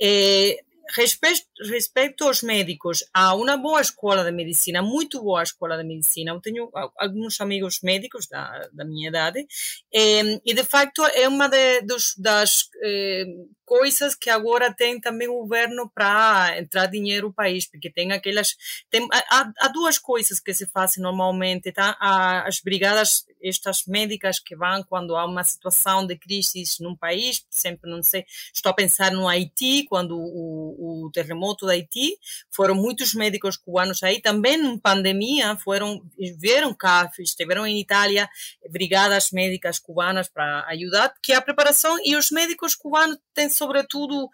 [0.00, 0.60] É,
[0.94, 6.32] respeito, respeito aos médicos, há uma boa escola de medicina, muito boa escola de medicina.
[6.32, 9.46] Eu tenho alguns amigos médicos da, da minha idade,
[9.92, 13.24] e, e de facto é uma de, dos, das eh,
[13.70, 18.56] coisas que agora tem também o governo para entrar dinheiro no país, porque tem aquelas.
[18.90, 21.96] Tem, há, há duas coisas que se fazem normalmente, tá?
[22.00, 27.46] Há as brigadas, estas médicas que vão quando há uma situação de crise num país,
[27.48, 32.16] sempre, não sei, estou a pensar no Haiti, quando o, o terremoto da Haiti,
[32.50, 36.02] foram muitos médicos cubanos aí, também em pandemia, foram,
[36.38, 38.28] vieram cá, estiveram em Itália,
[38.70, 44.28] brigadas médicas cubanas para ajudar, que a preparação, e os médicos cubanos têm sobretudo,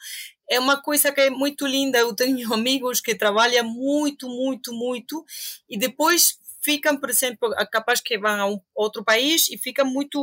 [0.49, 1.99] é uma coisa que é muito linda.
[1.99, 5.25] Eu tenho amigos que trabalham muito, muito, muito
[5.69, 10.21] e depois ficam, por exemplo, capaz que vão a um outro país e ficam muito.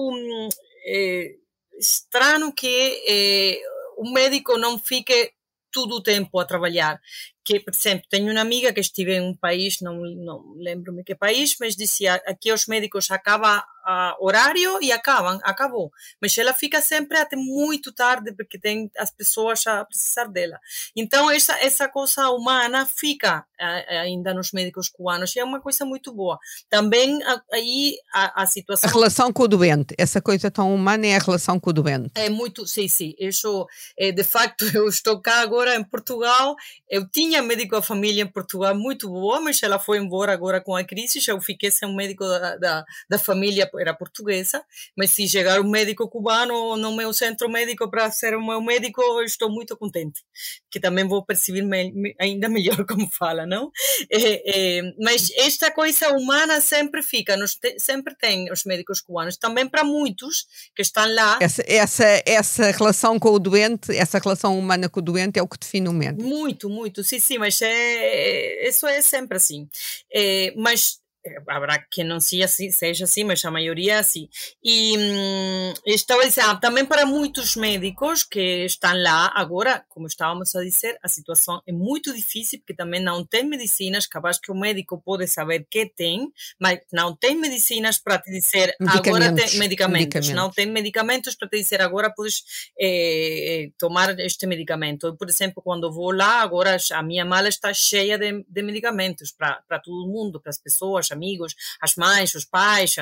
[0.85, 1.35] É,
[1.77, 3.61] estranho que eh,
[3.97, 5.31] o médico não fique
[5.73, 7.01] todo o tempo a trabalhar.
[7.43, 11.15] Que, por exemplo, tenho uma amiga que estive em um país, não, não lembro-me que
[11.15, 15.91] país, mas dizia aqui os médicos acabam a horário e acabam, acabou.
[16.21, 20.59] Mas ela fica sempre até muito tarde porque tem as pessoas a precisar dela.
[20.95, 23.45] Então essa essa coisa humana fica
[23.89, 26.37] ainda nos médicos cubanos e é uma coisa muito boa.
[26.69, 27.19] Também
[27.51, 31.19] aí a, a situação a relação com o doente, essa coisa tão humana é a
[31.19, 32.11] relação com o doente.
[32.15, 33.15] É muito, sim, sim.
[33.19, 33.65] Isso,
[33.97, 36.55] é, de facto, eu estou cá agora em Portugal.
[36.89, 40.61] Eu tinha tinha médico da família em Portugal muito boa, mas ela foi embora agora
[40.61, 41.19] com a crise.
[41.27, 44.63] Eu fiquei sem um médico da, da, da família, era portuguesa.
[44.97, 49.01] Mas se chegar um médico cubano no meu centro médico para ser o meu médico,
[49.21, 50.21] estou muito contente.
[50.69, 53.71] Que também vou perceber me, ainda melhor como fala, não?
[54.09, 59.37] É, é, mas esta coisa humana sempre fica, nos te, sempre tem os médicos cubanos.
[59.37, 61.39] Também para muitos que estão lá.
[61.41, 65.47] Essa, essa, essa relação com o doente, essa relação humana com o doente é o
[65.47, 66.23] que define o médico.
[66.23, 67.03] Muito, muito.
[67.03, 69.67] Sim, sim, mas é, isso é sempre assim.
[70.13, 71.02] É, mas
[71.47, 74.27] habrá quem não seja assim, seja assim, mas a maioria é assim.
[74.63, 80.53] E hum, estava dizendo, ah, também para muitos médicos que estão lá agora, como estávamos
[80.55, 84.55] a dizer, a situação é muito difícil porque também não tem medicinas, capaz que o
[84.55, 89.99] médico pode saber que tem, mas não tem medicinas para te dizer agora tem medicamentos,
[89.99, 92.43] medicamentos, não tem medicamentos para te dizer agora podes
[92.79, 95.07] eh, tomar este medicamento.
[95.07, 99.31] Eu, por exemplo, quando vou lá, agora a minha mala está cheia de, de medicamentos
[99.31, 102.95] para todo mundo, para as pessoas, amigos, as mães, os pais,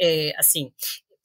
[0.00, 0.72] é, assim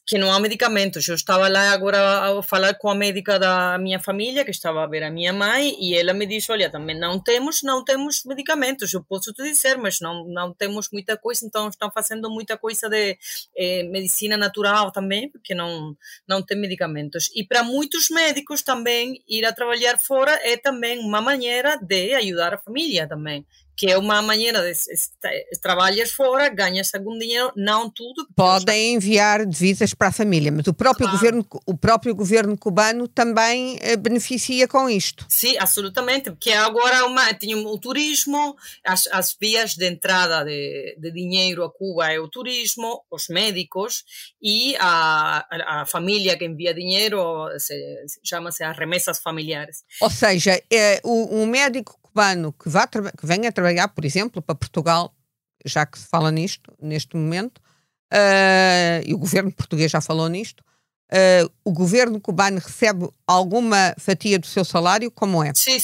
[0.06, 1.08] que não há medicamentos.
[1.08, 4.88] Eu estava lá agora a falar com a médica da minha família, que estava a
[4.88, 8.94] ver a minha mãe, e ela me disse: Olha, também não temos, não temos medicamentos.
[8.94, 12.90] Eu posso te dizer, mas não, não temos muita coisa, então estão fazendo muita coisa
[12.90, 13.18] de
[13.56, 15.96] eh, medicina natural também, porque não,
[16.28, 17.30] não tem medicamentos.
[17.34, 22.54] E para muitos médicos também, ir a trabalhar fora é também uma maneira de ajudar
[22.54, 28.28] a família também que é uma maneira de trabalhas fora, ganhas algum dinheiro, não tudo.
[28.36, 31.18] Podem enviar divisas para a família, mas o próprio, claro.
[31.18, 35.26] governo, o próprio governo cubano também eh, beneficia com isto.
[35.30, 38.56] Sim, absolutamente, porque agora uma, tem o turismo,
[38.86, 44.04] as, as vias de entrada de, de dinheiro a Cuba é o turismo, os médicos
[44.42, 47.48] e a, a, a família que envia dinheiro,
[48.24, 49.84] chama-se as remessas familiares.
[50.02, 54.56] Ou seja, é, o, o médico cubano que, vá que venha trabalhar, por exemplo, para
[54.56, 55.14] Portugal,
[55.66, 57.58] já que se fala nisto, neste momento,
[58.14, 60.62] uh, e o governo português já falou nisto,
[61.12, 65.10] uh, o governo cubano recebe alguma fatia do seu salário?
[65.10, 65.52] Como é?
[65.56, 65.80] Sim,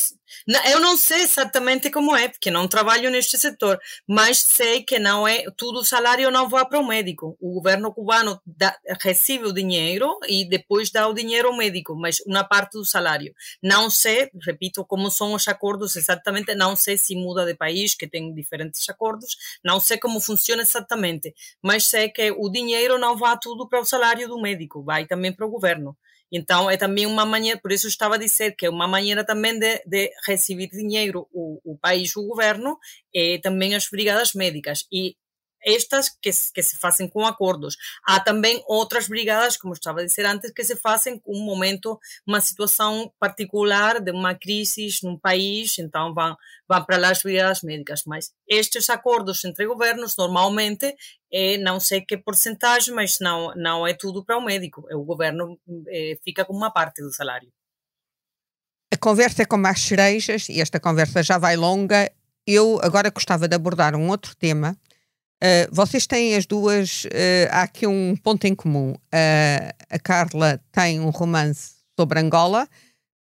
[0.65, 5.27] eu não sei exatamente como é, porque não trabalho neste setor, mas sei que não
[5.27, 7.37] é tudo o salário não vai para o médico.
[7.39, 12.19] O governo cubano dá, recebe o dinheiro e depois dá o dinheiro ao médico, mas
[12.25, 13.33] uma parte do salário.
[13.61, 18.07] Não sei, repito, como são os acordos exatamente, não sei se muda de país, que
[18.07, 23.37] tem diferentes acordos, não sei como funciona exatamente, mas sei que o dinheiro não vai
[23.41, 25.97] tudo para o salário do médico, vai também para o governo.
[26.31, 29.57] Então, é também uma maneira, por isso estava a dizer que é uma maneira também
[29.57, 32.77] de, de receber dinheiro o, o país, o governo,
[33.13, 34.85] e também as brigadas médicas.
[34.91, 35.15] E
[35.63, 37.77] estas que, que se fazem com acordos.
[38.05, 41.99] Há também outras brigadas, como estava a dizer antes, que se fazem com um momento,
[42.25, 46.35] uma situação particular de uma crise num país, então vão,
[46.67, 48.03] vão para lá as brigadas médicas.
[48.05, 50.95] Mas estes acordos entre governos, normalmente,
[51.31, 54.85] é não sei que porcentagem, mas não, não é tudo para o médico.
[54.91, 57.51] O governo é, fica com uma parte do salário.
[58.91, 62.11] A conversa é como as cerejas, e esta conversa já vai longa.
[62.45, 64.75] Eu agora gostava de abordar um outro tema
[65.41, 68.91] Uh, vocês têm as duas, uh, há aqui um ponto em comum.
[68.91, 72.67] Uh, a Carla tem um romance sobre Angola,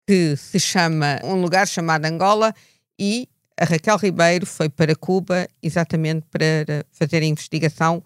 [0.06, 2.54] que se chama Um Lugar Chamado Angola,
[2.98, 8.02] e a Raquel Ribeiro foi para Cuba exatamente para fazer a investigação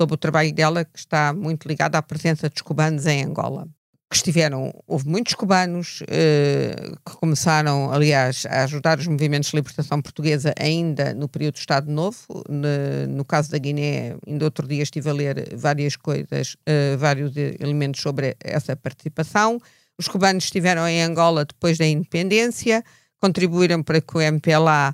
[0.00, 3.68] sobre o trabalho dela, que está muito ligado à presença dos cubanos em Angola
[4.10, 10.02] que estiveram, houve muitos cubanos uh, que começaram, aliás, a ajudar os movimentos de libertação
[10.02, 12.18] portuguesa ainda no período do Estado Novo.
[12.48, 17.36] No, no caso da Guiné, ainda outro dia estive a ler várias coisas, uh, vários
[17.36, 19.60] elementos sobre essa participação.
[19.96, 22.82] Os cubanos estiveram em Angola depois da independência,
[23.20, 24.92] contribuíram para que o MPLA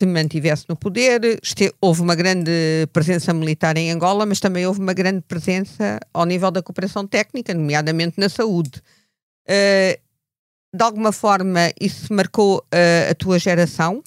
[0.00, 1.24] se mantivesse no poder.
[1.42, 2.50] Este, houve uma grande
[2.92, 7.54] presença militar em Angola, mas também houve uma grande presença ao nível da cooperação técnica,
[7.54, 8.82] nomeadamente na saúde.
[9.48, 9.98] Uh,
[10.74, 14.02] de alguma forma, isso marcou uh, a tua geração,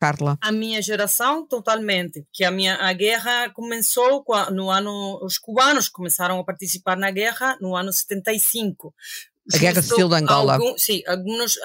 [0.00, 0.38] Carla?
[0.40, 2.24] A minha geração, totalmente.
[2.32, 5.18] Que a minha a guerra começou no ano.
[5.22, 8.94] Os cubanos começaram a participar na guerra no ano 75.
[9.52, 10.54] A Guerra Civil de Angola.
[10.54, 11.58] Algum, sim, alguns,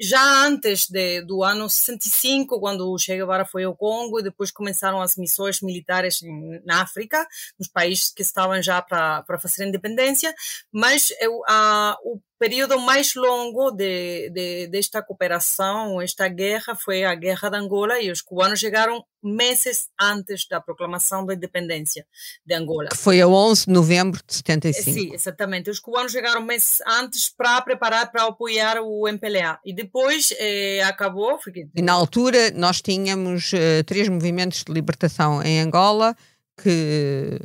[0.00, 4.52] já antes de, do ano 65, quando o Che Guevara foi ao Congo, e depois
[4.52, 6.20] começaram as missões militares
[6.64, 7.26] na África,
[7.58, 10.32] nos países que estavam já para fazer independência,
[10.72, 17.14] mas eu, a, o período mais longo de, de, desta cooperação, esta guerra, foi a
[17.14, 22.06] Guerra de Angola e os cubanos chegaram meses antes da proclamação da independência
[22.44, 22.90] de Angola.
[22.90, 24.92] Que foi a 11 de novembro de 75.
[24.92, 25.70] Sim, exatamente.
[25.70, 29.58] Os cubanos chegaram meses antes para preparar, para apoiar o MPLA.
[29.64, 31.38] E depois eh, acabou.
[31.74, 36.14] E na altura nós tínhamos uh, três movimentos de libertação em Angola
[36.62, 37.40] que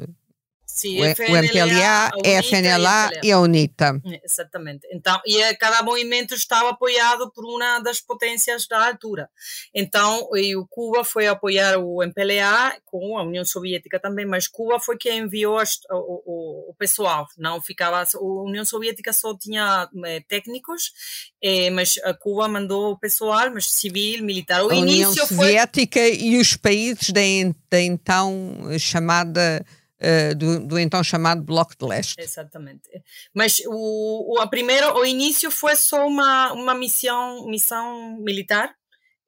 [0.79, 4.01] Sim, o, FNLA, o MPLA, a FNLA e a UNITA.
[4.23, 4.87] Exatamente.
[4.93, 9.29] Então, e cada movimento estava apoiado por uma das potências da altura.
[9.75, 14.79] Então, e o Cuba foi apoiar o MPLA com a União Soviética também, mas Cuba
[14.79, 17.27] foi quem enviou as, o, o, o, pessoal.
[17.37, 20.93] Não ficava, a União Soviética só tinha é, técnicos,
[21.43, 24.63] é, mas a Cuba mandou o pessoal, mas civil, militar.
[24.63, 26.15] O a União Soviética foi...
[26.15, 27.21] e os países da,
[27.69, 29.65] da então chamada
[30.01, 32.21] Uh, do, do, então chamado Bloco de Leste.
[32.21, 32.89] Exatamente.
[33.33, 38.73] Mas o, o, a primeira, o início foi só uma, uma missão, missão militar,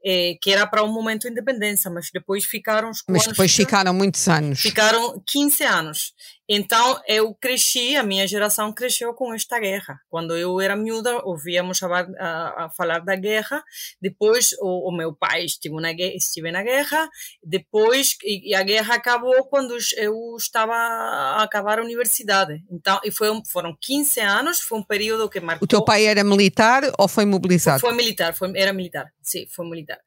[0.04, 3.94] eh, que era para um momento de independência, mas depois ficaram os Mas depois ficaram
[3.94, 4.60] muitos anos.
[4.60, 6.14] Ficaram 15 anos.
[6.48, 10.00] Então eu cresci, a minha geração cresceu com esta guerra.
[10.10, 13.64] Quando eu era miúda, ouvíamos a, a, a falar da guerra.
[14.02, 17.10] Depois o, o, meu pai estive na, estive na guerra.
[17.44, 22.62] Depois e, e, a guerra acabou quando eu estava a acabar a universidade.
[22.70, 24.60] Então e foi foram 15 anos.
[24.60, 25.66] Foi um período que marcou.
[25.66, 27.80] O teu pai era militar ou foi mobilizado?
[27.80, 29.12] Foi, foi militar, foi, era militar.
[29.22, 30.00] Sim, foi militar.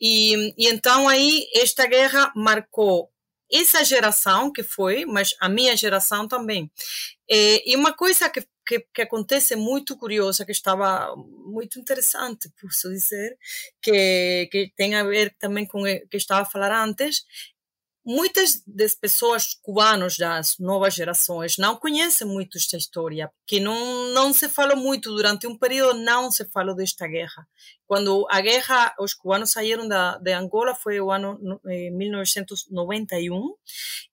[0.00, 3.13] E, e então aí esta guerra marcou
[3.54, 6.70] essa geração que foi, mas a minha geração também.
[7.30, 12.70] É, e uma coisa que, que, que, acontece muito curiosa, que estava muito interessante, por
[12.70, 13.38] isso dizer,
[13.80, 17.24] que, que tem a ver também com o que estava a falar antes,
[18.04, 24.32] muitas das pessoas cubanas das novas gerações não conhecem muito esta história, porque não, não
[24.32, 27.46] se falou muito, durante um período não se falou desta guerra.
[27.86, 33.54] Quando a guerra, os cubanos saíram da, de Angola, foi o ano eh, 1991,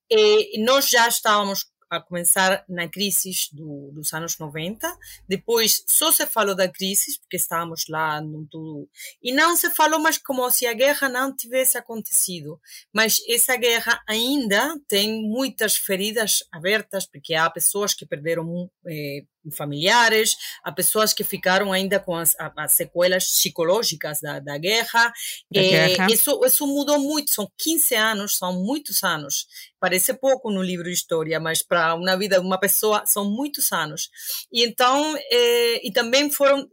[0.09, 4.97] e nós já estávamos a começar na crise do, dos anos 90.
[5.27, 8.89] Depois só se falou da crise, porque estávamos lá no tudo.
[9.21, 12.57] E não se falou mais como se a guerra não tivesse acontecido.
[12.93, 20.35] Mas essa guerra ainda tem muitas feridas abertas, porque há pessoas que perderam eh, familiares,
[20.63, 25.11] há pessoas que ficaram ainda com as, as sequelas psicológicas da, da guerra.
[25.51, 26.07] Da é, guerra.
[26.11, 29.47] Isso, isso mudou muito, são 15 anos, são muitos anos.
[29.79, 33.71] Parece pouco no livro de história, mas para uma vida de uma pessoa são muitos
[33.71, 34.09] anos.
[34.51, 36.67] E então, é, e também foram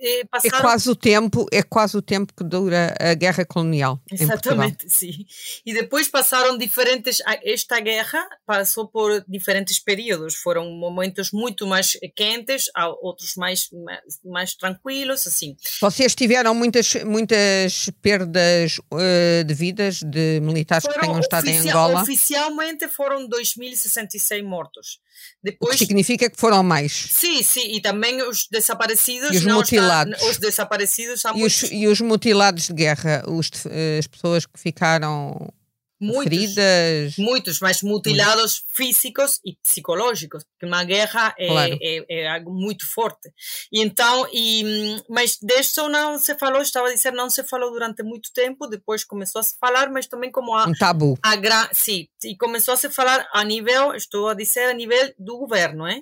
[0.00, 0.58] é, passaram...
[0.58, 4.00] É quase o tempo, é quase o tempo que dura a guerra colonial.
[4.10, 5.26] Exatamente, sim.
[5.64, 12.66] E depois passaram diferentes, esta guerra passou por diferentes períodos, foram momentos muito mais quentes,
[13.00, 15.56] outros mais, mais, mais tranquilos, assim.
[15.80, 21.58] Vocês tiveram muitas, muitas perdas uh, de vidas de militares foram que tenham estado em
[21.58, 22.02] Angola?
[22.02, 25.00] Oficialmente foram 2.066 mortos.
[25.42, 26.92] Depois, o que significa que foram mais.
[26.92, 29.32] Sim, sim, e também os desaparecidos.
[29.32, 30.14] E os mutilados.
[30.14, 33.50] Está, os desaparecidos e os, e os mutilados de guerra, os,
[33.98, 35.52] as pessoas que ficaram
[36.00, 37.16] Muitos, feridas.
[37.18, 41.78] Muitos, mas mutilados físicos e psicológicos, porque uma guerra é, claro.
[41.82, 43.30] é, é, algo muito forte.
[43.70, 48.02] E então, e, mas disso não se falou, estava a dizer, não se falou durante
[48.02, 50.66] muito tempo, depois começou a se falar, mas também como a.
[50.66, 51.18] Um tabu.
[51.22, 55.12] A, a, sim, e começou a se falar a nível, estou a dizer, a nível
[55.18, 56.00] do governo, é?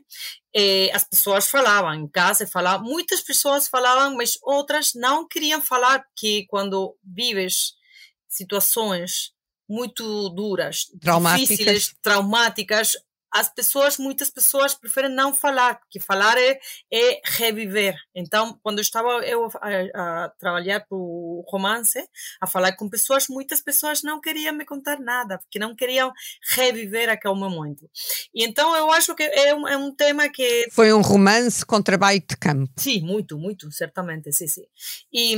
[0.92, 6.46] As pessoas falavam em casa, falavam, muitas pessoas falavam, mas outras não queriam falar, que
[6.46, 7.72] quando vives
[8.28, 9.32] situações
[9.68, 11.48] muito duras, traumáticas.
[11.48, 12.96] difíceis, traumáticas,
[13.32, 16.58] as pessoas, muitas pessoas preferem não falar, porque falar é,
[16.92, 17.94] é reviver.
[18.14, 21.98] Então, quando eu estava eu a, a trabalhar para o romance,
[22.40, 26.12] a falar com pessoas, muitas pessoas não queriam me contar nada, porque não queriam
[26.56, 27.88] reviver aquele momento.
[28.34, 30.68] E então eu acho que é um, é um tema que...
[30.72, 32.72] Foi um romance com trabalho de campo.
[32.76, 34.64] Sim, muito, muito, certamente, sim, sim.
[35.12, 35.34] E,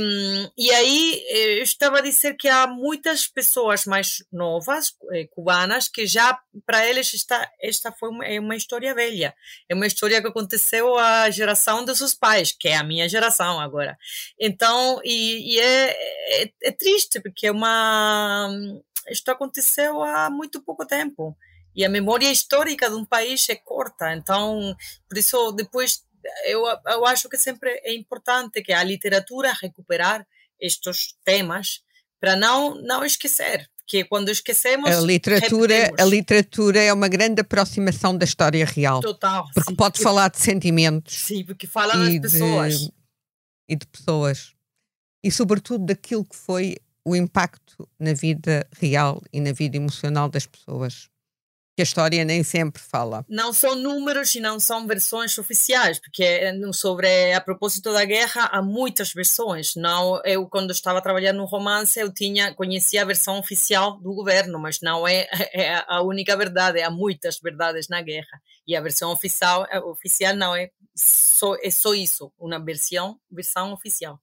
[0.57, 5.87] e aí eh, eu estava a dizer que há muitas pessoas mais novas, eh, cubanas,
[5.87, 9.35] que já para eles está, está esta foi uma, é uma história velha.
[9.67, 13.59] É uma história que aconteceu à geração dos seus pais, que é a minha geração
[13.59, 13.97] agora.
[14.39, 18.49] Então, e, e é, é, é, triste, porque é uma.
[19.09, 21.35] Isto aconteceu há muito pouco tempo.
[21.75, 24.13] E a memória histórica de um país é curta.
[24.13, 24.75] Então,
[25.09, 26.03] por isso, depois,
[26.45, 30.27] eu, eu acho que sempre é importante que a literatura recuperar
[30.59, 31.81] estes temas
[32.19, 34.89] para não, não esquecer que quando esquecemos.
[34.89, 39.01] A literatura, a literatura é uma grande aproximação da história real.
[39.01, 39.45] Total.
[39.53, 41.13] Porque sim, pode porque, falar de sentimentos.
[41.13, 42.79] Sim, porque fala das pessoas.
[42.79, 42.93] De,
[43.69, 44.53] e de pessoas.
[45.23, 50.45] E, sobretudo, daquilo que foi o impacto na vida real e na vida emocional das
[50.45, 51.10] pessoas
[51.75, 53.25] que a história nem sempre fala.
[53.29, 58.49] Não são números e não são versões oficiais, porque eh, sobre a propósito da guerra
[58.51, 59.75] há muitas versões.
[59.75, 64.59] Não, eu quando estava trabalhando no romance eu tinha conhecia a versão oficial do governo,
[64.59, 66.81] mas não é, é a única verdade.
[66.81, 71.93] Há muitas verdades na guerra e a versão oficial oficial não é só é só
[71.93, 74.19] isso, uma versão versão oficial.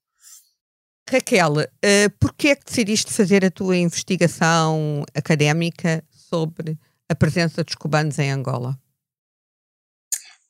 [1.10, 6.78] Raquel, uh, por que é que decidiste fazer a tua investigação académica sobre
[7.08, 8.78] a presença dos cubanos em Angola?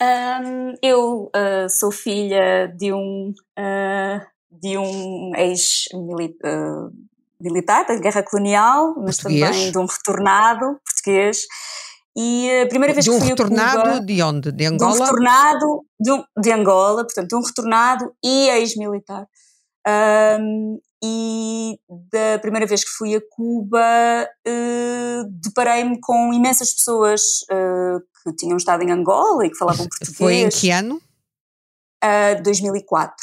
[0.00, 6.92] Um, eu uh, sou filha de um, uh, de um ex-militar
[7.82, 9.50] uh, da guerra colonial, mas português.
[9.50, 11.46] também de um retornado português.
[12.16, 14.52] E a primeira vez de um que fui retornado a Cuba, de onde?
[14.52, 14.92] De Angola?
[14.92, 19.26] De um retornado de, um, de Angola, portanto, de um retornado e ex-militar.
[19.86, 21.78] Um, e
[22.10, 23.78] da primeira vez que fui a Cuba
[24.46, 30.16] uh, deparei-me com imensas pessoas uh, que tinham estado em Angola e que falavam português.
[30.18, 31.00] Foi em que ano?
[32.04, 33.14] Uh, 2004.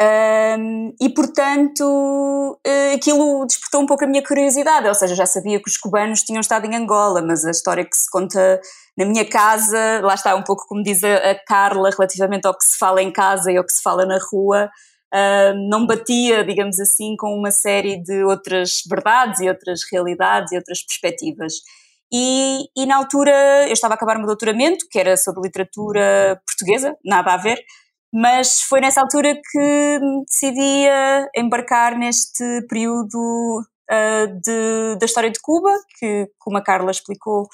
[0.00, 5.62] Um, e portanto uh, aquilo despertou um pouco a minha curiosidade, ou seja, já sabia
[5.62, 8.60] que os cubanos tinham estado em Angola, mas a história que se conta
[8.96, 12.76] na minha casa, lá está um pouco como diz a Carla, relativamente ao que se
[12.78, 14.70] fala em casa e ao que se fala na rua,
[15.12, 20.56] uh, não batia, digamos assim, com uma série de outras verdades e outras realidades e
[20.56, 21.54] outras perspectivas.
[22.12, 23.32] E, e, na altura
[23.66, 27.58] eu estava a acabar o meu doutoramento, que era sobre literatura portuguesa, nada a ver,
[28.12, 30.86] mas foi nessa altura que decidi
[31.34, 33.16] embarcar neste período
[33.90, 37.44] uh, de, da história de Cuba, que, como a Carla explicou,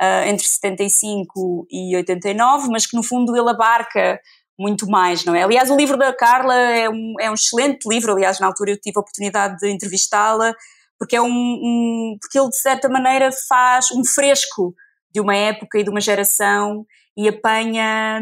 [0.00, 4.18] uh, entre 75 e 89, mas que no fundo ele abarca
[4.58, 5.42] muito mais, não é?
[5.42, 8.80] Aliás, o livro da Carla é um, é um excelente livro, aliás, na altura eu
[8.80, 10.54] tive a oportunidade de entrevistá-la,
[10.98, 14.74] porque é um, um, porque ele de certa maneira faz um fresco
[15.12, 16.86] de uma época e de uma geração
[17.16, 18.20] e apanha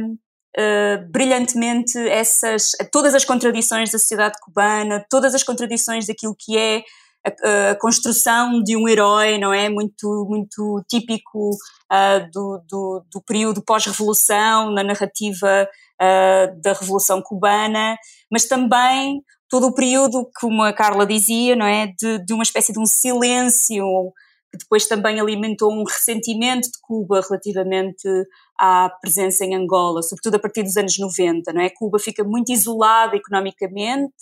[0.57, 6.83] uh, brilhantemente essas todas as contradições da sociedade cubana, todas as contradições daquilo que é
[7.25, 9.69] a, a construção de um herói, não é?
[9.69, 15.69] Muito, muito típico uh, do, do, do período pós-revolução, na narrativa
[16.01, 17.97] uh, da Revolução Cubana,
[18.31, 22.73] mas também todo o período, como a Carla dizia, não é, de, de uma espécie
[22.73, 23.85] de um silêncio
[24.55, 28.09] que depois também alimentou um ressentimento de Cuba relativamente
[28.59, 31.71] à presença em Angola, sobretudo a partir dos anos 90, não é?
[31.71, 34.15] Cuba fica muito isolada economicamente,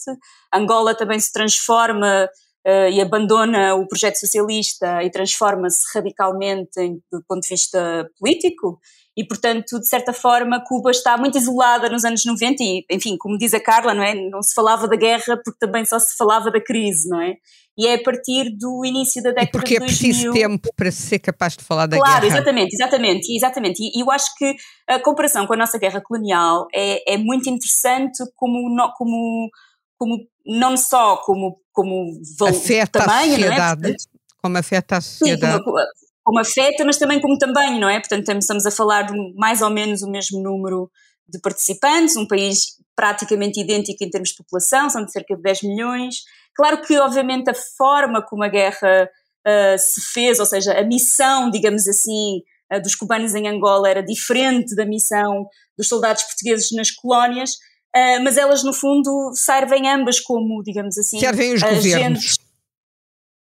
[0.52, 2.28] Angola também se transforma
[2.66, 8.80] uh, e abandona o projeto socialista e transforma-se radicalmente em, do ponto de vista político,
[9.16, 13.36] e, portanto, de certa forma, Cuba está muito isolada nos anos 90 e, enfim, como
[13.36, 14.14] diz a Carla, não é?
[14.14, 17.34] Não se falava da guerra porque também só se falava da crise, não é?
[17.76, 19.60] E é a partir do início da década de 2000...
[19.60, 22.20] porque é preciso tempo para ser capaz de falar da claro, guerra.
[22.20, 23.82] Claro, exatamente, exatamente, exatamente.
[23.82, 24.54] E eu acho que
[24.88, 28.58] a comparação com a nossa guerra colonial é, é muito interessante como,
[28.96, 29.50] como,
[29.98, 33.96] como não só como, como afeta tamanho, a sociedade, não é?
[34.42, 35.58] como afeta a sociedade.
[35.58, 35.78] Sim, como,
[36.24, 37.98] como afeta, mas também como também, não é?
[37.98, 40.90] Portanto, estamos a falar de mais ou menos o mesmo número
[41.28, 45.62] de participantes, um país praticamente idêntico em termos de população, são de cerca de 10
[45.62, 46.16] milhões.
[46.54, 49.08] Claro que, obviamente, a forma como a guerra
[49.46, 52.42] uh, se fez, ou seja, a missão, digamos assim,
[52.72, 55.46] uh, dos cubanos em Angola era diferente da missão
[55.76, 57.52] dos soldados portugueses nas colónias,
[57.96, 61.92] uh, mas elas, no fundo, servem ambas como, digamos assim, servem os agentes.
[61.92, 62.38] governos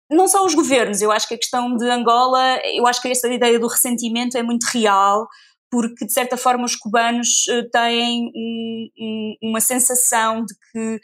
[0.09, 3.27] não só os governos, eu acho que a questão de Angola, eu acho que essa
[3.27, 5.27] ideia do ressentimento é muito real,
[5.69, 11.01] porque de certa forma os cubanos uh, têm um, um, uma sensação de que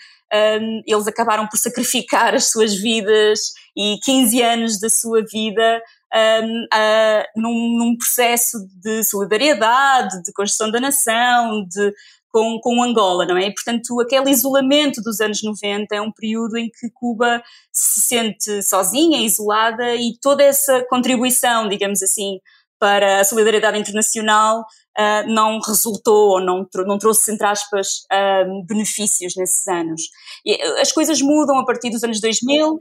[0.62, 5.82] um, eles acabaram por sacrificar as suas vidas e 15 anos da sua vida
[6.14, 11.94] uh, num, num, processo de solidariedade, de construção da nação, de,
[12.32, 13.48] com, com Angola, não é?
[13.48, 18.64] E, portanto, aquele isolamento dos anos 90 é um período em que Cuba se sente
[18.64, 22.40] sozinha, isolada e toda essa contribuição, digamos assim,
[22.80, 24.62] para a solidariedade internacional
[24.98, 30.02] uh, não resultou ou não, não trouxe, entre aspas, uh, benefícios nesses anos.
[30.44, 32.80] E as coisas mudam a partir dos anos 2000, um,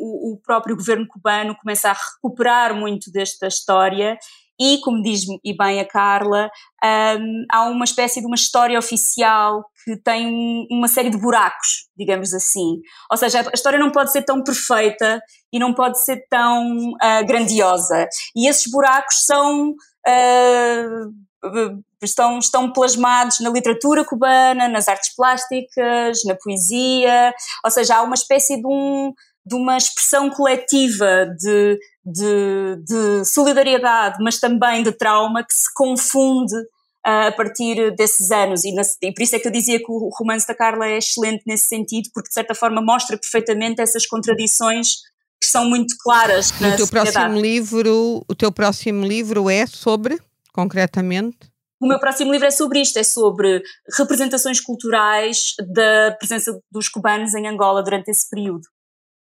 [0.00, 4.18] o, o próprio governo cubano começa a recuperar muito desta história
[4.60, 6.50] e, como diz e bem a Carla,
[6.84, 12.34] um, há uma espécie de uma história oficial que tem uma série de buracos, digamos
[12.34, 12.80] assim.
[13.10, 15.20] Ou seja, a história não pode ser tão perfeita
[15.52, 18.06] e não pode ser tão uh, grandiosa.
[18.36, 19.70] E esses buracos são.
[20.06, 21.12] Uh,
[22.02, 27.32] estão, estão plasmados na literatura cubana, nas artes plásticas, na poesia,
[27.64, 29.12] ou seja, há uma espécie de, um,
[29.48, 36.54] de uma expressão coletiva de, de, de solidariedade, mas também de trauma que se confunde
[36.54, 38.64] uh, a partir desses anos.
[38.64, 40.98] E, na, e, por isso é que eu dizia que o romance da Carla é
[40.98, 44.96] excelente nesse sentido, porque de certa forma mostra perfeitamente essas contradições
[45.40, 46.50] que são muito claras.
[46.50, 50.18] O teu próximo livro, o teu próximo livro é sobre,
[50.52, 51.38] concretamente?
[51.80, 53.62] O meu próximo livro é sobre isto, é sobre
[53.96, 58.62] representações culturais da presença dos cubanos em Angola durante esse período,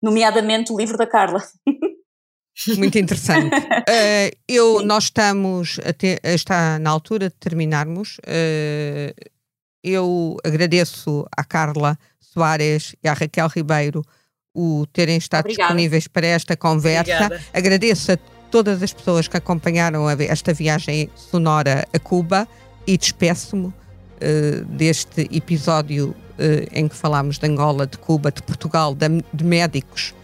[0.02, 1.42] nomeadamente o livro da Carla.
[2.76, 3.54] Muito interessante.
[3.56, 8.18] Uh, eu, nós estamos, até, está na altura de terminarmos.
[8.18, 9.14] Uh,
[9.82, 14.02] eu agradeço à Carla Soares e à Raquel Ribeiro
[14.54, 15.68] o terem estado Obrigada.
[15.68, 17.14] disponíveis para esta conversa.
[17.14, 17.44] Obrigada.
[17.52, 18.16] Agradeço a
[18.50, 22.46] todas as pessoas que acompanharam esta viagem sonora a Cuba
[22.86, 26.14] e despeço-me uh, deste episódio
[26.72, 30.14] em que falámos de Angola, de Cuba, de Portugal, de, de médicos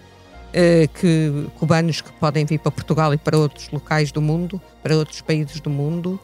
[0.51, 4.97] uh, que, cubanos que podem vir para Portugal e para outros locais do mundo, para
[4.97, 6.19] outros países do mundo.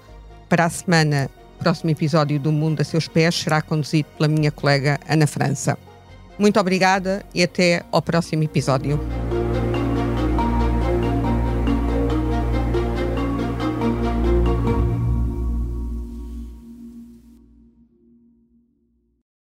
[0.49, 4.51] Para a semana, o próximo episódio do Mundo a Seus Pés será conduzido pela minha
[4.51, 5.78] colega Ana França.
[6.38, 8.99] Muito obrigada e até ao próximo episódio.